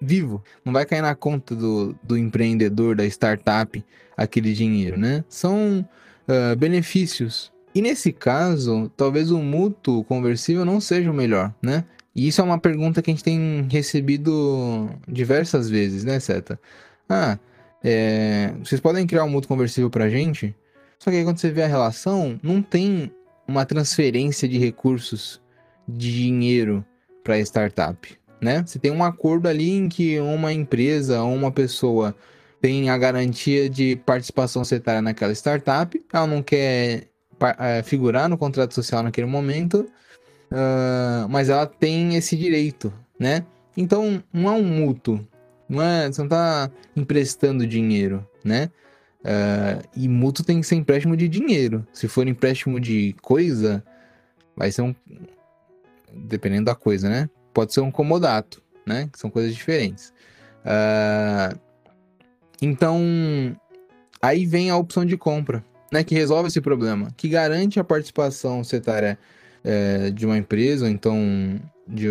vivo. 0.00 0.42
Não 0.64 0.72
vai 0.72 0.84
cair 0.84 1.00
na 1.00 1.14
conta 1.14 1.56
do, 1.56 1.96
do 2.02 2.16
empreendedor, 2.16 2.94
da 2.94 3.06
startup, 3.06 3.82
aquele 4.16 4.52
dinheiro, 4.52 4.98
né? 4.98 5.24
São 5.28 5.86
uh, 6.28 6.56
benefícios. 6.56 7.52
E 7.74 7.82
nesse 7.82 8.12
caso, 8.12 8.90
talvez 8.96 9.30
o 9.30 9.38
mútuo 9.38 10.04
conversível 10.04 10.64
não 10.64 10.80
seja 10.80 11.10
o 11.10 11.14
melhor, 11.14 11.52
né? 11.60 11.84
E 12.14 12.28
isso 12.28 12.40
é 12.40 12.44
uma 12.44 12.58
pergunta 12.58 13.02
que 13.02 13.10
a 13.10 13.14
gente 13.14 13.24
tem 13.24 13.66
recebido 13.70 14.88
diversas 15.08 15.68
vezes, 15.68 16.04
né, 16.04 16.20
Seta? 16.20 16.60
Ah, 17.08 17.36
é, 17.82 18.52
vocês 18.62 18.80
podem 18.80 19.06
criar 19.06 19.24
um 19.24 19.28
mútuo 19.28 19.48
conversível 19.48 19.90
pra 19.90 20.08
gente? 20.08 20.54
Só 20.98 21.10
que 21.10 21.16
aí 21.16 21.24
quando 21.24 21.38
você 21.38 21.50
vê 21.50 21.62
a 21.62 21.66
relação, 21.66 22.38
não 22.42 22.62
tem 22.62 23.12
uma 23.46 23.66
transferência 23.66 24.48
de 24.48 24.56
recursos 24.56 25.42
de 25.86 26.12
dinheiro 26.12 26.84
para 27.24 27.38
startup, 27.40 28.16
né? 28.40 28.62
Você 28.64 28.78
tem 28.78 28.90
um 28.92 29.02
acordo 29.02 29.48
ali 29.48 29.70
em 29.70 29.88
que 29.88 30.18
uma 30.20 30.52
empresa 30.52 31.22
ou 31.22 31.34
uma 31.34 31.50
pessoa 31.50 32.14
tem 32.64 32.88
a 32.88 32.96
garantia 32.96 33.68
de 33.68 33.94
participação 33.94 34.64
setária 34.64 35.02
naquela 35.02 35.34
startup, 35.34 36.02
ela 36.10 36.26
não 36.26 36.42
quer 36.42 37.08
é, 37.58 37.82
figurar 37.82 38.26
no 38.26 38.38
contrato 38.38 38.72
social 38.72 39.02
naquele 39.02 39.26
momento, 39.26 39.86
uh, 40.50 41.28
mas 41.28 41.50
ela 41.50 41.66
tem 41.66 42.16
esse 42.16 42.34
direito, 42.34 42.90
né? 43.20 43.44
Então, 43.76 44.24
não 44.32 44.48
é 44.48 44.52
um 44.52 44.64
mútuo, 44.64 45.28
não 45.68 45.82
é, 45.82 46.06
você 46.06 46.22
não 46.22 46.26
está 46.26 46.70
emprestando 46.96 47.66
dinheiro, 47.66 48.26
né? 48.42 48.70
Uh, 49.20 49.86
e 49.94 50.08
mútuo 50.08 50.42
tem 50.42 50.58
que 50.58 50.66
ser 50.66 50.76
empréstimo 50.76 51.18
de 51.18 51.28
dinheiro. 51.28 51.86
Se 51.92 52.08
for 52.08 52.26
empréstimo 52.26 52.80
de 52.80 53.14
coisa, 53.20 53.84
vai 54.56 54.72
ser 54.72 54.80
um. 54.80 54.94
Dependendo 56.10 56.64
da 56.64 56.74
coisa, 56.74 57.10
né? 57.10 57.28
Pode 57.52 57.74
ser 57.74 57.80
um 57.80 57.90
comodato, 57.90 58.62
né? 58.86 59.06
Que 59.12 59.18
são 59.18 59.28
coisas 59.28 59.54
diferentes. 59.54 60.14
Uh, 60.64 61.62
então, 62.60 63.56
aí 64.20 64.46
vem 64.46 64.70
a 64.70 64.76
opção 64.76 65.04
de 65.04 65.16
compra, 65.16 65.64
né, 65.92 66.02
que 66.02 66.14
resolve 66.14 66.48
esse 66.48 66.60
problema, 66.60 67.08
que 67.16 67.28
garante 67.28 67.78
a 67.78 67.84
participação 67.84 68.64
setária 68.64 69.18
é, 69.62 70.10
de 70.10 70.26
uma 70.26 70.36
empresa, 70.36 70.84
ou 70.86 70.90
então 70.90 71.60
de, 71.86 72.08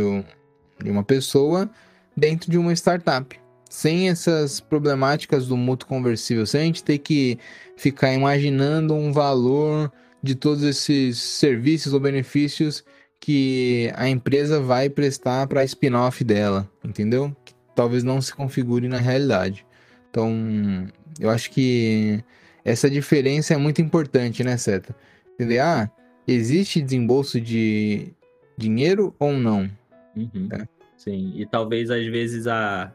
de 0.82 0.90
uma 0.90 1.04
pessoa, 1.04 1.70
dentro 2.16 2.50
de 2.50 2.58
uma 2.58 2.74
startup. 2.74 3.40
Sem 3.70 4.10
essas 4.10 4.60
problemáticas 4.60 5.48
do 5.48 5.58
mútuo 5.58 5.90
conversível, 5.90 6.46
sem 6.46 6.62
a 6.62 6.66
gente 6.66 6.84
ter 6.84 7.00
que 7.00 7.40
ficar 7.76 8.14
imaginando 8.14 8.94
um 8.94 9.12
valor 9.12 9.92
de 10.22 10.36
todos 10.36 10.64
esses 10.64 11.18
serviços 11.18 11.92
ou 11.92 12.00
benefícios 12.00 12.84
que 13.20 13.92
a 13.96 14.08
empresa 14.08 14.60
vai 14.60 14.90
prestar 14.90 15.48
para 15.48 15.62
a 15.62 15.64
spin-off 15.66 16.24
dela, 16.24 16.70
entendeu? 16.84 17.36
Que 17.44 17.54
talvez 17.76 18.04
não 18.04 18.22
se 18.22 18.34
configure 18.34 18.88
na 18.88 18.98
realidade. 18.98 19.66
Então, 20.14 20.88
eu 21.20 21.32
acho 21.32 21.50
que 21.50 22.24
essa 22.64 22.88
diferença 22.88 23.56
é 23.56 23.58
muito 23.58 23.82
importante, 23.82 24.44
né, 24.44 24.56
Seta? 24.58 24.96
Entender, 25.34 25.58
ah, 25.58 25.90
existe 26.28 26.80
desembolso 26.80 27.42
de 27.42 28.14
dinheiro 28.56 29.16
ou 29.18 29.34
não? 29.34 29.68
Uhum. 30.16 30.50
É. 30.52 30.68
Sim, 30.96 31.34
e 31.36 31.48
talvez 31.48 31.90
às 31.90 32.06
vezes 32.06 32.46
a, 32.46 32.94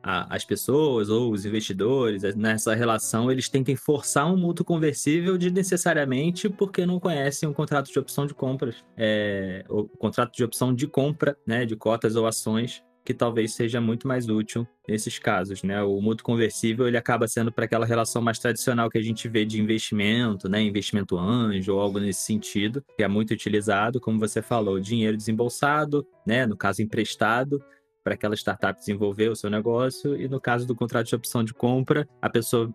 a, 0.00 0.32
as 0.32 0.44
pessoas 0.44 1.08
ou 1.08 1.32
os 1.32 1.44
investidores 1.44 2.22
nessa 2.36 2.72
relação 2.72 3.32
eles 3.32 3.48
tentem 3.48 3.74
forçar 3.74 4.32
um 4.32 4.36
mútuo 4.36 4.64
conversível 4.64 5.36
desnecessariamente 5.36 6.48
porque 6.48 6.86
não 6.86 7.00
conhecem 7.00 7.48
o 7.48 7.52
contrato 7.52 7.90
de 7.92 7.98
opção 7.98 8.28
de 8.28 8.32
compras, 8.32 8.76
é, 8.96 9.64
o 9.68 9.88
contrato 9.88 10.36
de 10.36 10.44
opção 10.44 10.72
de 10.72 10.86
compra, 10.86 11.36
né, 11.44 11.66
de 11.66 11.74
cotas 11.74 12.14
ou 12.14 12.28
ações 12.28 12.80
que 13.04 13.14
talvez 13.14 13.54
seja 13.54 13.80
muito 13.80 14.06
mais 14.06 14.28
útil 14.28 14.66
nesses 14.86 15.18
casos, 15.18 15.62
né? 15.62 15.82
O 15.82 16.00
mútuo 16.00 16.24
conversível 16.24 16.86
ele 16.86 16.96
acaba 16.96 17.26
sendo 17.26 17.50
para 17.50 17.64
aquela 17.64 17.86
relação 17.86 18.20
mais 18.20 18.38
tradicional 18.38 18.90
que 18.90 18.98
a 18.98 19.02
gente 19.02 19.28
vê 19.28 19.44
de 19.44 19.60
investimento, 19.60 20.48
né? 20.48 20.60
Investimento 20.60 21.18
anjo 21.18 21.74
ou 21.74 21.80
algo 21.80 21.98
nesse 21.98 22.20
sentido, 22.20 22.84
que 22.96 23.02
é 23.02 23.08
muito 23.08 23.32
utilizado, 23.32 24.00
como 24.00 24.18
você 24.18 24.42
falou, 24.42 24.78
dinheiro 24.78 25.16
desembolsado, 25.16 26.06
né? 26.26 26.46
No 26.46 26.56
caso 26.56 26.82
emprestado 26.82 27.62
para 28.04 28.14
aquela 28.14 28.34
startup 28.34 28.78
desenvolver 28.78 29.28
o 29.28 29.36
seu 29.36 29.50
negócio 29.50 30.20
e 30.20 30.28
no 30.28 30.40
caso 30.40 30.66
do 30.66 30.74
contrato 30.74 31.08
de 31.08 31.14
opção 31.14 31.42
de 31.44 31.54
compra, 31.54 32.08
a 32.20 32.28
pessoa, 32.28 32.72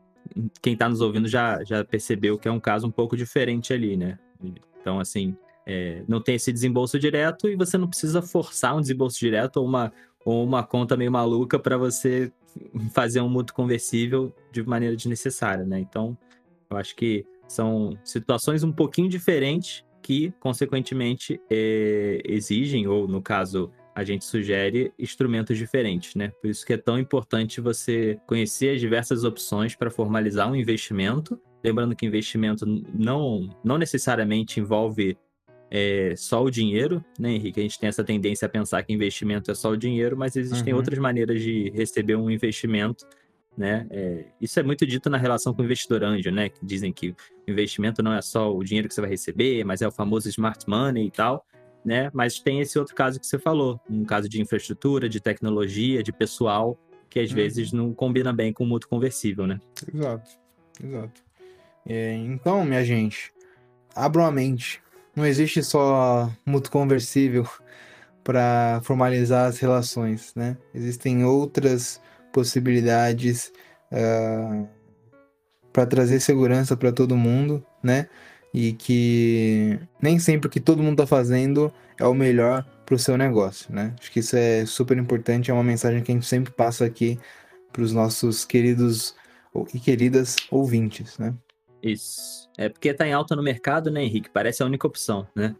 quem 0.62 0.74
está 0.74 0.90
nos 0.90 1.02
ouvindo 1.02 1.28
já 1.28 1.64
já 1.64 1.84
percebeu 1.84 2.38
que 2.38 2.48
é 2.48 2.52
um 2.52 2.60
caso 2.60 2.88
um 2.88 2.92
pouco 2.92 3.16
diferente 3.16 3.74
ali, 3.74 3.96
né? 3.96 4.18
Então 4.82 5.00
assim, 5.00 5.36
é, 5.66 6.04
não 6.08 6.22
tem 6.22 6.36
esse 6.36 6.54
desembolso 6.54 7.00
direto 7.00 7.50
e 7.50 7.56
você 7.56 7.78
não 7.78 7.88
precisa 7.88 8.22
forçar 8.22 8.76
um 8.76 8.82
desembolso 8.82 9.18
direto 9.18 9.58
ou 9.58 9.66
uma, 9.66 9.92
ou 10.26 10.44
uma 10.44 10.64
conta 10.64 10.98
meio 10.98 11.12
maluca 11.12 11.60
para 11.60 11.78
você 11.78 12.34
fazer 12.92 13.22
um 13.22 13.30
mútuo 13.30 13.56
conversível 13.56 14.36
de 14.52 14.64
maneira 14.64 14.96
desnecessária, 14.96 15.64
né? 15.64 15.80
Então, 15.80 16.18
eu 16.70 16.78
acho 16.78 16.96
que 16.96 17.24
são 17.48 17.98
situações 18.04 18.64
um 18.64 18.72
pouquinho 18.72 19.08
diferentes 19.08 19.86
que, 20.02 20.34
consequentemente, 20.40 21.40
é, 21.50 22.22
exigem, 22.26 22.88
ou 22.88 23.08
no 23.08 23.22
caso, 23.22 23.72
a 23.94 24.04
gente 24.04 24.26
sugere 24.26 24.92
instrumentos 25.00 25.58
diferentes, 25.58 26.16
né? 26.16 26.32
Por 26.42 26.50
isso 26.50 26.66
que 26.66 26.74
é 26.74 26.78
tão 26.78 27.00
importante 27.00 27.62
você 27.62 28.20
conhecer 28.28 28.76
as 28.76 28.82
diversas 28.82 29.24
opções 29.24 29.76
para 29.76 29.90
formalizar 29.90 30.52
um 30.52 30.56
investimento. 30.56 31.40
Lembrando 31.64 31.96
que 31.96 32.06
investimento 32.06 32.66
não, 32.94 33.50
não 33.64 33.78
necessariamente 33.78 34.60
envolve 34.60 35.18
é, 35.70 36.14
só 36.16 36.44
o 36.44 36.50
dinheiro, 36.50 37.04
né, 37.20 37.32
Henrique? 37.32 37.60
A 37.60 37.64
gente 37.64 37.80
tem 37.80 37.90
essa 37.90 38.04
tendência 38.04 38.46
a 38.46 38.50
pensar 38.50 38.84
que 38.84 38.94
investimento 38.94 39.52
é 39.52 39.56
só 39.56 39.72
o 39.72 39.78
dinheiro, 39.78 40.18
mas 40.18 40.36
existem 40.36 40.74
uhum. 40.74 40.80
outras 40.80 40.98
maneiras 41.00 41.42
de 41.42 41.72
receber 41.72 42.16
um 42.16 42.30
investimento, 42.30 43.06
né? 43.58 43.88
É, 43.90 44.26
isso 44.40 44.60
é 44.60 44.64
muito 44.64 44.86
dito 44.86 45.10
na 45.10 45.18
relação 45.18 45.54
com 45.54 45.62
o 45.62 45.66
investidor 45.66 46.04
anjo, 46.04 46.32
né? 46.32 46.50
Que 46.50 46.66
dizem 46.66 46.92
que 46.94 47.10
o 47.10 47.16
investimento 47.52 48.04
não 48.04 48.14
é 48.14 48.22
só 48.22 48.54
o 48.54 48.64
dinheiro 48.64 48.88
que 48.88 48.94
você 48.94 49.02
vai 49.02 49.10
receber, 49.10 49.64
mas 49.64 49.82
é 49.82 49.88
o 49.88 49.92
famoso 49.92 50.30
smart 50.30 50.68
money 50.68 51.08
e 51.08 51.12
tal, 51.12 51.46
né? 51.84 52.10
Mas 52.14 52.40
tem 52.40 52.60
esse 52.60 52.78
outro 52.78 52.94
caso 52.94 53.20
que 53.20 53.26
você 53.26 53.40
falou, 53.40 53.80
um 53.90 54.06
caso 54.06 54.30
de 54.30 54.42
infraestrutura, 54.42 55.10
de 55.10 55.20
tecnologia, 55.20 56.04
de 56.04 56.12
pessoal, 56.12 56.80
que 57.10 57.20
às 57.20 57.30
uhum. 57.30 57.36
vezes 57.36 57.72
não 57.72 57.94
combina 57.94 58.34
bem 58.34 58.54
com 58.54 58.64
o 58.64 58.68
mútuo 58.68 58.90
conversível, 58.90 59.48
né? 59.48 59.60
Exato, 59.94 60.32
exato. 60.84 61.24
É, 61.88 62.14
então, 62.14 62.66
minha 62.66 62.84
gente, 62.84 63.32
abram 63.96 64.26
a 64.26 64.32
mente, 64.32 64.82
não 65.16 65.26
existe 65.26 65.64
só 65.64 66.30
mútuo 66.46 66.72
conversível 66.72 67.48
para 68.24 68.82
formalizar 68.84 69.48
as 69.48 69.60
relações, 69.60 70.34
né? 70.36 70.58
Existem 70.74 71.24
outras 71.24 72.02
possibilidades 72.34 73.52
uh, 73.92 74.66
ah, 74.66 74.66
para 75.72 75.86
trazer 75.86 76.20
segurança 76.20 76.76
para 76.76 76.92
todo 76.92 77.16
mundo, 77.16 77.64
né? 77.84 78.10
E 78.54 78.74
que 78.74 79.80
nem 80.02 80.18
sempre 80.18 80.48
o 80.48 80.50
que 80.50 80.60
todo 80.60 80.82
mundo 80.82 81.02
está 81.04 81.08
fazendo 81.08 81.72
é 82.00 82.06
o 82.06 82.14
melhor 82.14 82.66
para 82.86 82.96
o 82.96 83.00
seu 83.00 83.18
negócio, 83.18 83.74
né? 83.74 83.94
Acho 84.00 84.12
que 84.12 84.20
isso 84.20 84.36
é 84.36 84.66
super 84.66 84.98
importante, 84.98 85.52
é 85.52 85.54
uma 85.54 85.64
mensagem 85.64 86.02
que 86.02 86.12
a 86.12 86.16
gente 86.16 86.26
sempre 86.26 86.52
passa 86.52 86.84
aqui 86.86 87.20
para 87.72 87.82
os 87.82 87.94
nossos 87.94 88.44
queridos 88.44 89.16
e 89.74 89.80
queridas 89.80 90.36
ouvintes, 90.50 91.18
né? 91.18 91.34
Isso. 91.86 92.50
É 92.58 92.68
porque 92.68 92.94
tá 92.94 93.08
em 93.08 93.14
alta 93.14 93.36
no 93.36 93.44
mercado, 93.44 93.92
né, 93.92 94.04
Henrique? 94.04 94.30
Parece 94.30 94.64
a 94.64 94.66
única 94.66 94.88
opção, 94.88 95.28
né? 95.36 95.56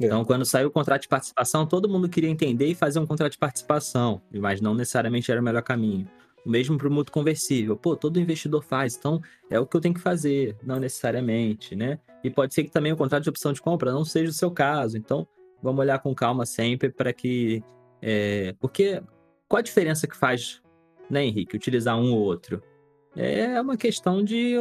É. 0.00 0.06
Então, 0.06 0.24
quando 0.24 0.44
saiu 0.44 0.68
o 0.68 0.70
contrato 0.70 1.02
de 1.02 1.08
participação, 1.08 1.64
todo 1.64 1.88
mundo 1.88 2.08
queria 2.08 2.28
entender 2.28 2.66
e 2.66 2.74
fazer 2.74 2.98
um 2.98 3.06
contrato 3.06 3.32
de 3.32 3.38
participação, 3.38 4.20
mas 4.32 4.60
não 4.60 4.74
necessariamente 4.74 5.30
era 5.30 5.40
o 5.40 5.44
melhor 5.44 5.62
caminho. 5.62 6.08
O 6.44 6.50
mesmo 6.50 6.76
para 6.76 6.88
o 6.88 6.90
mútuo 6.90 7.12
conversível. 7.12 7.76
Pô, 7.76 7.94
todo 7.94 8.18
investidor 8.18 8.64
faz, 8.64 8.96
então 8.96 9.20
é 9.48 9.60
o 9.60 9.66
que 9.66 9.76
eu 9.76 9.80
tenho 9.80 9.94
que 9.94 10.00
fazer, 10.00 10.56
não 10.62 10.80
necessariamente, 10.80 11.76
né? 11.76 12.00
E 12.24 12.30
pode 12.30 12.52
ser 12.52 12.64
que 12.64 12.70
também 12.70 12.92
o 12.92 12.96
contrato 12.96 13.22
de 13.22 13.28
opção 13.28 13.52
de 13.52 13.60
compra 13.60 13.92
não 13.92 14.04
seja 14.04 14.30
o 14.30 14.34
seu 14.34 14.50
caso. 14.50 14.96
Então, 14.96 15.26
vamos 15.62 15.80
olhar 15.80 15.98
com 16.00 16.14
calma 16.14 16.44
sempre 16.46 16.88
para 16.88 17.12
que. 17.12 17.62
É... 18.02 18.54
Porque 18.58 19.02
qual 19.46 19.58
a 19.58 19.62
diferença 19.62 20.06
que 20.08 20.16
faz, 20.16 20.62
né, 21.10 21.24
Henrique, 21.26 21.54
utilizar 21.54 21.98
um 21.98 22.12
ou 22.12 22.20
outro? 22.20 22.62
É 23.14 23.60
uma 23.60 23.76
questão 23.76 24.24
de 24.24 24.54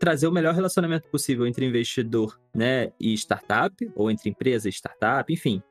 trazer 0.00 0.26
o 0.26 0.32
melhor 0.32 0.54
relacionamento 0.54 1.06
possível 1.08 1.46
entre 1.46 1.64
investidor 1.66 2.40
né, 2.54 2.90
e 2.98 3.12
startup, 3.12 3.92
ou 3.94 4.10
entre 4.10 4.30
empresa 4.30 4.66
e 4.66 4.72
startup, 4.72 5.30
enfim, 5.30 5.62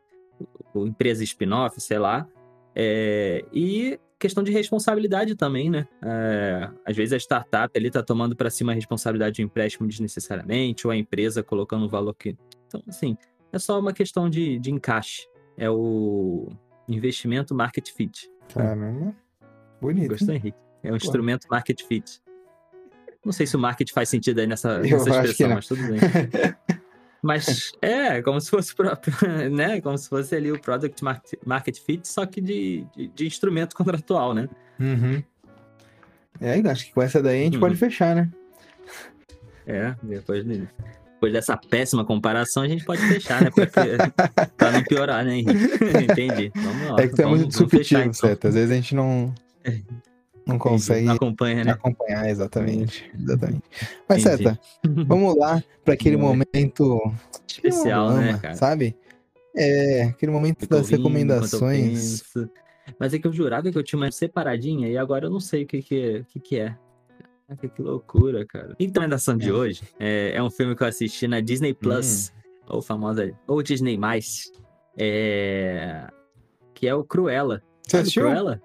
ou 0.71 0.85
empresa 0.85 1.23
spin-off, 1.23 1.81
sei 1.81 1.97
lá. 1.97 2.27
É, 2.75 3.43
e 3.51 3.99
questão 4.19 4.43
de 4.43 4.51
responsabilidade 4.51 5.35
também, 5.35 5.71
né? 5.71 5.87
É, 6.03 6.69
às 6.85 6.95
vezes 6.95 7.13
a 7.13 7.17
startup 7.17 7.75
ali 7.75 7.89
tá 7.89 8.03
tomando 8.03 8.35
para 8.35 8.51
si 8.51 8.63
uma 8.63 8.73
responsabilidade 8.73 9.37
de 9.37 9.41
empréstimo 9.41 9.87
desnecessariamente, 9.87 10.85
ou 10.85 10.91
a 10.91 10.95
empresa 10.95 11.41
colocando 11.41 11.85
um 11.85 11.89
valor 11.89 12.13
que. 12.13 12.37
Então, 12.67 12.83
assim, 12.87 13.17
é 13.51 13.57
só 13.57 13.79
uma 13.79 13.91
questão 13.91 14.29
de, 14.29 14.59
de 14.59 14.69
encaixe. 14.71 15.27
É 15.57 15.69
o 15.71 16.49
investimento 16.87 17.55
market 17.55 17.89
fit. 17.89 18.29
Caramba. 18.53 19.15
Bonito. 19.81 20.09
Gostou, 20.09 20.35
Henrique? 20.35 20.57
É 20.83 20.89
um 20.89 20.91
Pô. 20.91 20.97
instrumento 20.97 21.47
market 21.49 21.81
fit. 21.83 22.21
Não 23.23 23.31
sei 23.31 23.45
se 23.45 23.55
o 23.55 23.59
marketing 23.59 23.93
faz 23.93 24.09
sentido 24.09 24.39
aí 24.39 24.47
nessa, 24.47 24.79
nessa 24.79 25.09
expressão, 25.09 25.49
mas 25.49 25.67
tudo 25.67 25.81
bem. 25.83 25.99
mas 27.21 27.71
é, 27.81 28.21
como 28.21 28.39
se 28.39 28.49
fosse 28.49 28.73
próprio, 28.73 29.13
né? 29.51 29.81
Como 29.81 29.97
se 29.97 30.07
fosse 30.07 30.35
ali 30.35 30.51
o 30.51 30.59
product 30.59 31.03
market 31.45 31.79
fit, 31.79 32.07
só 32.07 32.25
que 32.25 32.39
de, 32.39 32.85
de, 32.95 33.07
de 33.07 33.27
instrumento 33.27 33.75
contratual, 33.75 34.33
né? 34.33 34.47
Uhum. 34.79 35.21
É, 36.39 36.59
acho 36.69 36.85
que 36.85 36.93
com 36.93 37.01
essa 37.01 37.21
daí 37.21 37.41
a 37.41 37.43
gente 37.43 37.55
uhum. 37.55 37.59
pode 37.59 37.75
fechar, 37.75 38.15
né? 38.15 38.29
É, 39.67 39.93
depois, 40.01 40.43
depois 40.45 41.33
dessa 41.33 41.57
péssima 41.57 42.05
comparação, 42.05 42.63
a 42.63 42.67
gente 42.67 42.83
pode 42.85 43.01
fechar, 43.01 43.43
né? 43.43 43.51
Porque, 43.51 43.69
pra 44.57 44.71
não 44.71 44.83
piorar, 44.83 45.23
né, 45.25 45.37
Henrique? 45.37 45.75
Entendi. 46.09 46.51
Vamos 46.55 46.89
lá. 46.89 47.01
É 47.01 47.07
que 47.07 47.15
tu 47.15 47.21
é 47.21 47.25
muito 47.25 47.55
subtil, 47.55 47.99
então. 47.99 48.13
certo? 48.13 48.47
Às 48.47 48.55
vezes 48.55 48.71
a 48.71 48.75
gente 48.75 48.95
não. 48.95 49.35
Não 50.45 50.57
consegue 50.57 51.05
não 51.05 51.15
acompanha, 51.15 51.63
né? 51.63 51.71
acompanhar, 51.71 52.29
exatamente. 52.29 53.09
exatamente. 53.17 53.63
Mas, 54.07 54.25
Entendi. 54.25 54.43
Seta, 54.43 54.59
vamos 55.05 55.35
lá 55.37 55.63
para 55.83 55.93
aquele 55.93 56.17
momento 56.17 56.99
especial, 57.47 58.13
né, 58.13 58.39
cara? 58.41 58.55
Sabe? 58.55 58.95
É, 59.55 60.03
aquele 60.03 60.31
momento 60.31 60.67
das 60.67 60.89
recomendações. 60.89 62.23
Mas 62.99 63.13
é 63.13 63.19
que 63.19 63.27
eu 63.27 63.33
jurava 63.33 63.71
que 63.71 63.77
eu 63.77 63.83
tinha 63.83 63.99
uma 63.99 64.11
separadinha 64.11 64.87
e 64.87 64.97
agora 64.97 65.25
eu 65.25 65.29
não 65.29 65.39
sei 65.39 65.63
o 65.63 65.67
que, 65.67 65.81
que, 65.81 66.25
que, 66.27 66.39
que 66.39 66.59
é. 66.59 66.75
que 67.75 67.81
loucura, 67.81 68.45
cara. 68.45 68.75
Então, 68.79 69.01
a 69.01 69.05
recomendação 69.05 69.37
de 69.37 69.49
é. 69.49 69.53
hoje 69.53 69.83
é, 69.99 70.31
é, 70.35 70.43
um 70.43 70.49
filme 70.49 70.75
que 70.75 70.83
eu 70.83 70.87
assisti 70.87 71.27
na 71.27 71.39
Disney 71.39 71.73
Plus, 71.73 72.29
hum. 72.29 72.73
ou 72.75 72.81
famosa, 72.81 73.31
ou 73.47 73.61
Disney+, 73.61 73.99
é... 74.97 76.07
que 76.73 76.87
é 76.87 76.95
o 76.95 77.03
Cruella. 77.03 77.61
Você 77.85 77.97
assistiu? 77.97 78.23
Cruella? 78.23 78.61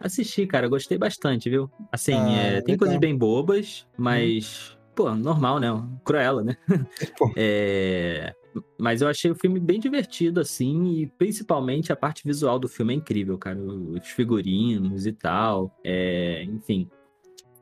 Assisti, 0.00 0.46
cara, 0.46 0.68
gostei 0.68 0.96
bastante, 0.96 1.50
viu? 1.50 1.70
Assim, 1.90 2.14
ah, 2.14 2.32
é, 2.32 2.60
tem 2.60 2.76
coisas 2.76 2.98
bem 2.98 3.16
bobas, 3.16 3.86
mas, 3.96 4.72
hum. 4.72 4.92
pô, 4.94 5.14
normal, 5.14 5.58
né? 5.58 5.68
Cruella, 6.04 6.42
né? 6.42 6.56
é, 7.36 8.34
mas 8.78 9.02
eu 9.02 9.08
achei 9.08 9.30
o 9.30 9.34
filme 9.34 9.58
bem 9.58 9.80
divertido, 9.80 10.40
assim, 10.40 11.00
e 11.00 11.06
principalmente 11.06 11.92
a 11.92 11.96
parte 11.96 12.22
visual 12.24 12.58
do 12.58 12.68
filme 12.68 12.94
é 12.94 12.96
incrível, 12.96 13.36
cara. 13.38 13.58
Os 13.58 14.08
figurinos 14.08 15.06
e 15.06 15.12
tal. 15.12 15.74
É, 15.84 16.42
enfim. 16.44 16.88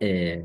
É, 0.00 0.45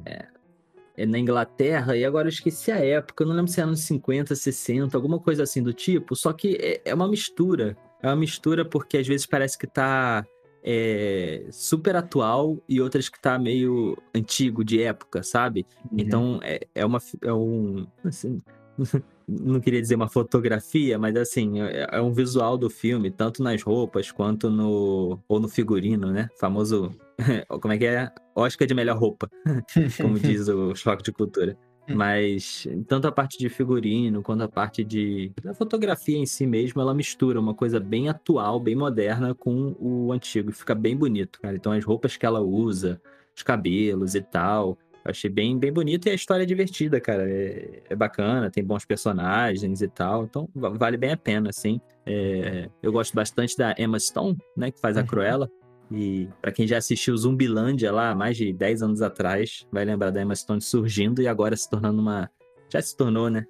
é 0.96 1.06
na 1.06 1.20
Inglaterra, 1.20 1.96
e 1.96 2.06
agora 2.06 2.28
eu 2.28 2.32
esqueci 2.32 2.72
a 2.72 2.78
época, 2.78 3.24
eu 3.24 3.28
não 3.28 3.36
lembro 3.36 3.52
se 3.52 3.60
é 3.60 3.64
anos 3.64 3.82
50, 3.82 4.36
60, 4.36 4.96
alguma 4.96 5.20
coisa 5.20 5.44
assim 5.44 5.62
do 5.64 5.74
tipo. 5.74 6.16
Só 6.16 6.32
que 6.34 6.56
é, 6.56 6.82
é 6.86 6.94
uma 6.94 7.08
mistura. 7.08 7.78
É 8.02 8.08
uma 8.08 8.16
mistura 8.16 8.66
porque 8.66 8.98
às 8.98 9.08
vezes 9.08 9.26
parece 9.26 9.58
que 9.58 9.68
tá 9.68 10.26
é, 10.64 11.48
super 11.52 11.96
atual 11.96 12.58
e 12.68 12.82
outras 12.82 13.10
que 13.10 13.20
tá 13.20 13.38
meio 13.38 13.98
antigo, 14.14 14.64
de 14.64 14.82
época, 14.82 15.24
sabe? 15.24 15.66
Uhum. 15.92 15.98
Então 15.98 16.40
é, 16.44 16.60
é, 16.76 16.86
uma, 16.86 17.00
é 17.22 17.34
um. 17.34 17.88
Assim, 18.04 18.42
não 19.28 19.60
queria 19.60 19.82
dizer 19.82 19.96
uma 19.96 20.10
fotografia, 20.10 21.00
mas 21.00 21.16
assim, 21.16 21.62
é, 21.62 21.88
é 21.92 22.02
um 22.02 22.12
visual 22.12 22.58
do 22.58 22.70
filme, 22.70 23.10
tanto 23.10 23.42
nas 23.42 23.62
roupas 23.62 24.12
quanto 24.12 24.50
no. 24.50 25.20
ou 25.28 25.40
no 25.40 25.48
figurino, 25.48 26.12
né? 26.12 26.30
Famoso. 26.40 26.92
Como 27.62 27.74
é 27.74 27.78
que 27.78 27.86
é? 27.86 28.12
Oscar 28.36 28.68
de 28.68 28.74
melhor 28.74 28.98
roupa, 28.98 29.30
como 30.02 30.18
diz 30.18 30.48
o 30.48 30.74
choque 30.74 31.04
de 31.04 31.12
cultura. 31.12 31.56
Hum. 31.90 31.96
Mas 31.96 32.68
tanto 32.88 33.08
a 33.08 33.12
parte 33.12 33.38
de 33.38 33.50
figurino 33.50 34.22
quanto 34.22 34.44
a 34.44 34.48
parte 34.48 34.84
de 34.84 35.32
da 35.44 35.54
fotografia 35.54 36.18
em 36.18 36.26
si 36.26 36.46
mesmo, 36.46 36.82
ela 36.82 36.94
mistura 36.94 37.40
uma 37.40 37.54
coisa 37.54 37.80
bem 37.80 38.10
atual, 38.10 38.60
bem 38.60 38.76
moderna 38.76 39.34
com 39.34 39.76
o 39.80 40.12
antigo. 40.12 40.52
Fica 40.52 40.76
bem 40.76 40.96
bonito, 40.96 41.40
cara. 41.42 41.56
Então 41.56 41.72
as 41.72 41.84
roupas 41.84 42.18
que 42.18 42.26
ela 42.26 42.40
usa, 42.40 43.02
os 43.36 43.44
cabelos 43.44 44.16
e 44.16 44.22
tal. 44.22 44.78
Eu 45.04 45.10
achei 45.10 45.30
bem, 45.30 45.58
bem 45.58 45.74
bonito 45.74 46.08
e 46.08 46.12
a 46.12 46.14
história 46.14 46.44
é 46.44 46.46
divertida, 46.46 47.02
cara. 47.02 47.28
É, 47.28 47.82
é, 47.90 47.96
bacana, 47.96 48.52
tem 48.52 48.64
bons 48.64 48.86
personagens 48.86 49.82
e 49.82 49.88
tal. 49.88 50.26
Então 50.26 50.48
vale 50.54 50.98
bem 50.98 51.12
a 51.12 51.18
pena, 51.18 51.50
assim. 51.50 51.82
É, 52.06 52.70
eu 52.82 52.92
gosto 52.92 53.14
bastante 53.16 53.58
da 53.58 53.74
Emma 53.78 54.00
Stone, 54.00 54.38
né? 54.56 54.72
Que 54.72 54.80
faz 54.80 54.98
a. 54.98 55.04
Cruella. 55.04 55.50
E 55.92 56.30
para 56.42 56.52
quem 56.52 56.66
já 56.66 56.78
assistiu 56.78 57.16
Zumbilândia 57.18 57.92
lá, 57.92 58.16
mais 58.16 58.38
de 58.38 58.54
10 58.54 58.82
anos 58.82 59.02
atrás, 59.02 59.68
vai 59.72 59.84
lembrar 59.84 60.10
da 60.10 60.22
Emma 60.22 60.36
Stone 60.36 60.62
surgindo 60.62 61.22
e 61.22 61.28
agora 61.28 61.56
se 61.56 61.70
tornando 61.70 62.02
uma. 62.02 62.30
Já 62.72 62.82
se 62.82 62.96
tornou, 62.96 63.30
né? 63.30 63.46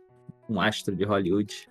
Um 0.50 0.60
astro 0.60 0.96
de 0.96 1.04
Hollywood. 1.04 1.70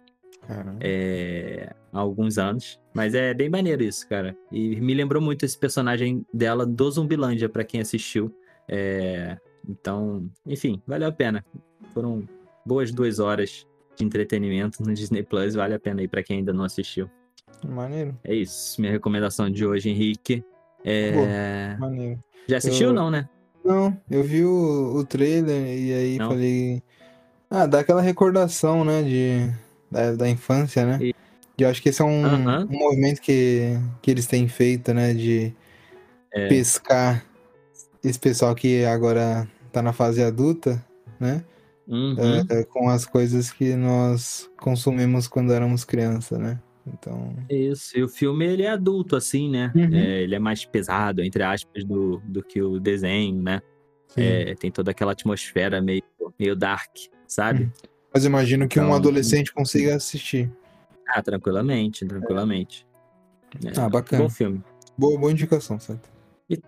É, 0.80 1.74
há 1.92 1.98
alguns 1.98 2.38
anos. 2.38 2.80
Mas 2.94 3.14
é 3.14 3.34
bem 3.34 3.48
maneiro 3.48 3.82
isso, 3.82 4.08
cara. 4.08 4.36
E 4.50 4.80
me 4.80 4.94
lembrou 4.94 5.20
muito 5.20 5.44
esse 5.44 5.58
personagem 5.58 6.24
dela 6.32 6.64
do 6.64 6.90
Zumbilândia, 6.90 7.48
para 7.48 7.64
quem 7.64 7.80
assistiu. 7.80 8.34
É, 8.68 9.36
então, 9.68 10.30
enfim, 10.46 10.80
valeu 10.86 11.08
a 11.08 11.12
pena. 11.12 11.44
Foram 11.92 12.28
boas 12.64 12.92
duas 12.92 13.18
horas 13.18 13.66
de 13.96 14.04
entretenimento 14.04 14.82
no 14.82 14.94
Disney 14.94 15.22
Plus. 15.22 15.54
Vale 15.54 15.74
a 15.74 15.80
pena 15.80 16.00
aí 16.00 16.08
para 16.08 16.22
quem 16.22 16.38
ainda 16.38 16.52
não 16.52 16.64
assistiu. 16.64 17.10
Maneiro. 17.66 18.18
É 18.24 18.34
isso. 18.34 18.80
Minha 18.80 18.92
recomendação 18.92 19.50
de 19.50 19.66
hoje, 19.66 19.90
Henrique. 19.90 20.44
É... 20.84 21.74
Pô, 21.74 21.80
maneiro. 21.80 22.18
Já 22.48 22.56
assistiu 22.58 22.88
ou 22.88 22.94
não, 22.94 23.10
né? 23.10 23.28
Não, 23.64 23.96
eu 24.10 24.22
vi 24.22 24.44
o, 24.44 24.94
o 24.96 25.04
trailer 25.04 25.78
e 25.78 25.92
aí 25.92 26.18
não. 26.18 26.30
falei. 26.30 26.82
Ah, 27.50 27.66
dá 27.66 27.80
aquela 27.80 28.00
recordação, 28.00 28.84
né? 28.84 29.02
De, 29.02 29.50
da, 29.90 30.12
da 30.12 30.28
infância, 30.28 30.84
né? 30.86 30.98
E... 31.00 31.14
eu 31.58 31.68
acho 31.68 31.82
que 31.82 31.90
esse 31.90 32.00
é 32.00 32.04
um, 32.04 32.24
um 32.24 32.78
movimento 32.78 33.20
que, 33.20 33.78
que 34.00 34.10
eles 34.10 34.26
têm 34.26 34.48
feito, 34.48 34.94
né? 34.94 35.12
De 35.12 35.54
é. 36.32 36.48
pescar 36.48 37.24
esse 38.02 38.18
pessoal 38.18 38.54
que 38.54 38.84
agora 38.84 39.46
tá 39.70 39.82
na 39.82 39.92
fase 39.92 40.22
adulta, 40.22 40.84
né? 41.18 41.44
Uhum. 41.86 42.16
É, 42.48 42.64
com 42.64 42.88
as 42.88 43.04
coisas 43.04 43.50
que 43.50 43.74
nós 43.74 44.48
consumimos 44.58 45.26
quando 45.26 45.52
éramos 45.52 45.84
criança, 45.84 46.38
né? 46.38 46.58
Então. 46.92 47.34
Isso, 47.48 47.98
e 47.98 48.02
o 48.02 48.08
filme 48.08 48.44
ele 48.46 48.62
é 48.62 48.70
adulto, 48.70 49.16
assim, 49.16 49.50
né? 49.50 49.72
Uhum. 49.74 49.94
É, 49.94 50.22
ele 50.22 50.34
é 50.34 50.38
mais 50.38 50.64
pesado, 50.64 51.22
entre 51.22 51.42
aspas, 51.42 51.84
do, 51.84 52.20
do 52.24 52.42
que 52.42 52.60
o 52.60 52.78
desenho, 52.78 53.42
né? 53.42 53.60
É, 54.16 54.54
tem 54.56 54.70
toda 54.70 54.90
aquela 54.90 55.12
atmosfera 55.12 55.80
meio, 55.80 56.02
meio 56.38 56.56
dark, 56.56 56.90
sabe? 57.26 57.64
Uhum. 57.64 57.70
Mas 58.12 58.24
imagino 58.24 58.66
que 58.66 58.78
então, 58.78 58.90
um 58.90 58.94
adolescente 58.94 59.52
consiga 59.52 59.94
assistir. 59.94 60.50
Ah, 61.08 61.22
tranquilamente, 61.22 62.04
tranquilamente. 62.04 62.86
É. 63.64 63.80
Ah, 63.80 63.88
bacana. 63.88 64.24
Bom 64.24 64.30
filme. 64.30 64.62
Boa, 64.98 65.18
boa 65.18 65.32
indicação, 65.32 65.78
certo? 65.78 66.10
E 66.48 66.60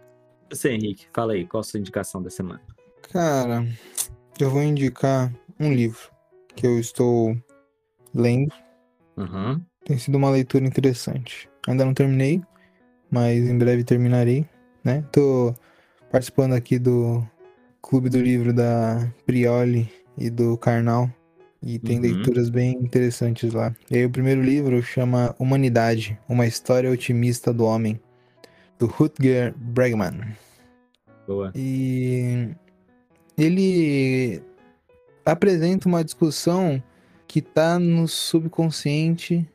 você, 0.50 0.70
Henrique, 0.70 1.06
fala 1.12 1.32
aí, 1.32 1.46
qual 1.46 1.60
a 1.60 1.64
sua 1.64 1.80
indicação 1.80 2.22
da 2.22 2.30
semana? 2.30 2.62
Cara, 3.10 3.66
eu 4.38 4.50
vou 4.50 4.62
indicar 4.62 5.32
um 5.58 5.72
livro 5.72 6.10
que 6.54 6.66
eu 6.66 6.78
estou 6.78 7.36
lendo. 8.14 8.54
Uhum. 9.16 9.60
Tem 9.84 9.98
sido 9.98 10.16
uma 10.16 10.30
leitura 10.30 10.64
interessante. 10.64 11.48
Ainda 11.66 11.84
não 11.84 11.94
terminei, 11.94 12.42
mas 13.10 13.48
em 13.48 13.56
breve 13.56 13.84
terminarei, 13.84 14.46
né? 14.84 15.04
Tô 15.12 15.54
participando 16.10 16.52
aqui 16.52 16.78
do 16.78 17.26
Clube 17.80 18.08
do 18.08 18.20
Livro 18.20 18.52
da 18.52 19.10
Prioli 19.26 19.90
e 20.16 20.30
do 20.30 20.56
Karnal. 20.56 21.10
E 21.62 21.78
tem 21.78 21.96
uhum. 21.96 22.02
leituras 22.02 22.50
bem 22.50 22.72
interessantes 22.72 23.52
lá. 23.52 23.74
E 23.88 23.98
aí, 23.98 24.04
o 24.04 24.10
primeiro 24.10 24.42
livro 24.42 24.82
chama 24.82 25.34
Humanidade, 25.38 26.18
uma 26.28 26.44
história 26.44 26.90
otimista 26.90 27.52
do 27.52 27.64
homem, 27.64 28.00
do 28.78 28.86
Rutger 28.86 29.54
Bregman. 29.56 30.36
Boa. 31.26 31.52
E 31.54 32.48
ele 33.38 34.42
apresenta 35.24 35.88
uma 35.88 36.02
discussão 36.02 36.82
que 37.28 37.40
tá 37.40 37.78
no 37.78 38.08
subconsciente 38.08 39.48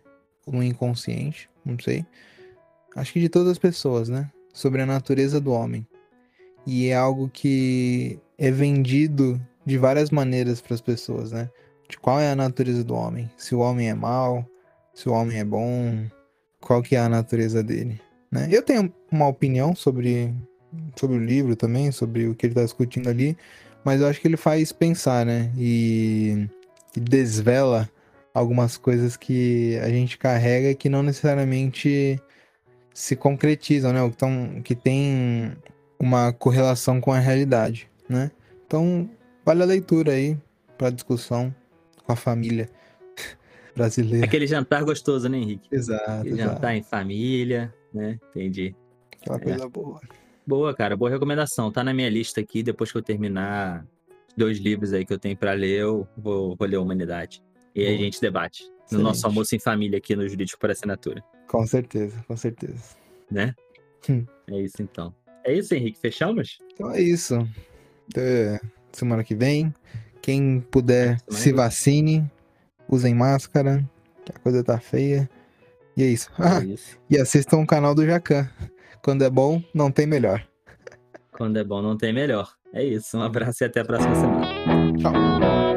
no 0.47 0.63
inconsciente, 0.63 1.49
não 1.65 1.77
sei. 1.79 2.05
Acho 2.95 3.13
que 3.13 3.19
de 3.19 3.29
todas 3.29 3.51
as 3.51 3.57
pessoas, 3.59 4.09
né? 4.09 4.29
Sobre 4.53 4.81
a 4.81 4.85
natureza 4.85 5.39
do 5.39 5.51
homem. 5.51 5.85
E 6.65 6.87
é 6.87 6.95
algo 6.95 7.29
que 7.29 8.19
é 8.37 8.51
vendido 8.51 9.39
de 9.65 9.77
várias 9.77 10.09
maneiras 10.09 10.61
para 10.61 10.73
as 10.73 10.81
pessoas, 10.81 11.31
né? 11.31 11.49
De 11.89 11.97
qual 11.97 12.19
é 12.19 12.31
a 12.31 12.35
natureza 12.35 12.83
do 12.83 12.95
homem? 12.95 13.29
Se 13.37 13.53
o 13.53 13.59
homem 13.59 13.89
é 13.89 13.93
mau, 13.93 14.45
se 14.93 15.07
o 15.07 15.13
homem 15.13 15.39
é 15.39 15.45
bom, 15.45 16.05
qual 16.59 16.81
que 16.81 16.95
é 16.95 16.99
a 16.99 17.07
natureza 17.07 17.63
dele, 17.63 18.01
né? 18.31 18.47
Eu 18.51 18.63
tenho 18.63 18.93
uma 19.11 19.27
opinião 19.27 19.75
sobre 19.75 20.33
sobre 20.95 21.17
o 21.17 21.23
livro 21.23 21.55
também, 21.55 21.91
sobre 21.91 22.27
o 22.27 22.35
que 22.35 22.45
ele 22.45 22.51
está 22.51 22.63
discutindo 22.63 23.09
ali, 23.09 23.37
mas 23.83 24.01
eu 24.01 24.07
acho 24.07 24.19
que 24.19 24.27
ele 24.27 24.37
faz 24.37 24.71
pensar, 24.71 25.25
né? 25.25 25.51
E, 25.57 26.47
e 26.95 26.99
desvela 26.99 27.89
algumas 28.37 28.77
coisas 28.77 29.17
que 29.17 29.77
a 29.79 29.89
gente 29.89 30.17
carrega 30.17 30.75
que 30.75 30.89
não 30.89 31.01
necessariamente 31.01 32.21
se 32.93 33.15
concretizam, 33.15 33.91
né? 33.91 34.01
Ou 34.03 34.11
que, 34.63 34.75
tem 34.75 35.57
uma 35.99 36.31
correlação 36.31 37.01
com 37.01 37.11
a 37.11 37.17
realidade, 37.17 37.89
né? 38.07 38.29
Então, 38.65 39.09
vale 39.43 39.63
a 39.63 39.65
leitura 39.65 40.11
aí 40.11 40.37
para 40.77 40.91
discussão 40.91 41.53
com 42.03 42.11
a 42.11 42.15
família 42.15 42.69
brasileira. 43.75 44.25
Aquele 44.25 44.45
jantar 44.45 44.83
gostoso, 44.83 45.27
né, 45.27 45.37
Henrique? 45.37 45.67
Exato. 45.71 46.11
Aquele 46.11 46.35
exato. 46.35 46.53
jantar 46.53 46.75
em 46.75 46.83
família, 46.83 47.73
né? 47.91 48.19
Entendi. 48.29 48.75
Aquela 49.19 49.37
é. 49.37 49.39
coisa 49.39 49.69
boa. 49.69 49.99
Boa, 50.45 50.75
cara. 50.75 50.95
Boa 50.95 51.09
recomendação. 51.09 51.71
Tá 51.71 51.83
na 51.83 51.93
minha 51.93 52.09
lista 52.09 52.39
aqui. 52.39 52.61
Depois 52.61 52.91
que 52.91 52.97
eu 52.97 53.01
terminar 53.01 53.85
dois 54.37 54.59
livros 54.59 54.93
aí 54.93 55.03
que 55.03 55.11
eu 55.11 55.19
tenho 55.19 55.35
para 55.35 55.53
ler, 55.53 55.81
eu 55.81 56.07
vou, 56.15 56.55
vou 56.55 56.67
ler 56.67 56.75
a 56.75 56.81
Humanidade. 56.81 57.41
E 57.75 57.85
aí 57.85 57.95
a 57.95 57.97
gente 57.97 58.19
debate. 58.19 58.63
No 58.63 58.85
Excelente. 58.85 59.03
nosso 59.03 59.25
almoço 59.27 59.55
em 59.55 59.59
família 59.59 59.97
aqui 59.97 60.15
no 60.15 60.27
Jurídico 60.27 60.59
por 60.59 60.71
Assinatura. 60.71 61.23
Com 61.47 61.65
certeza, 61.67 62.23
com 62.27 62.37
certeza. 62.37 62.95
Né? 63.29 63.53
Hum. 64.09 64.25
É 64.49 64.61
isso 64.61 64.81
então. 64.81 65.13
É 65.43 65.53
isso, 65.53 65.73
Henrique. 65.73 65.99
Fechamos? 65.99 66.59
Então 66.73 66.91
é 66.91 67.01
isso. 67.01 67.35
Até 68.09 68.59
semana 68.91 69.23
que 69.23 69.35
vem. 69.35 69.73
Quem 70.21 70.59
puder 70.59 71.17
se 71.29 71.53
vacine, 71.53 72.29
usem 72.89 73.13
máscara, 73.13 73.87
que 74.25 74.31
a 74.35 74.39
coisa 74.39 74.63
tá 74.63 74.79
feia. 74.79 75.29
E 75.95 76.03
é 76.03 76.07
isso. 76.07 76.29
Ah, 76.37 76.61
é 76.61 76.65
isso. 76.73 76.97
E 77.09 77.17
assistam 77.17 77.57
o 77.57 77.67
canal 77.67 77.95
do 77.95 78.05
Jacan. 78.05 78.49
Quando 79.03 79.23
é 79.23 79.29
bom, 79.29 79.61
não 79.73 79.89
tem 79.91 80.05
melhor. 80.05 80.45
Quando 81.31 81.57
é 81.57 81.63
bom, 81.63 81.81
não 81.81 81.95
tem 81.95 82.11
melhor. 82.11 82.51
É 82.73 82.83
isso. 82.83 83.17
Um 83.17 83.21
abraço 83.21 83.63
e 83.63 83.65
até 83.65 83.81
a 83.81 83.85
próxima 83.85 84.15
semana. 84.15 84.97
Tchau 84.97 85.76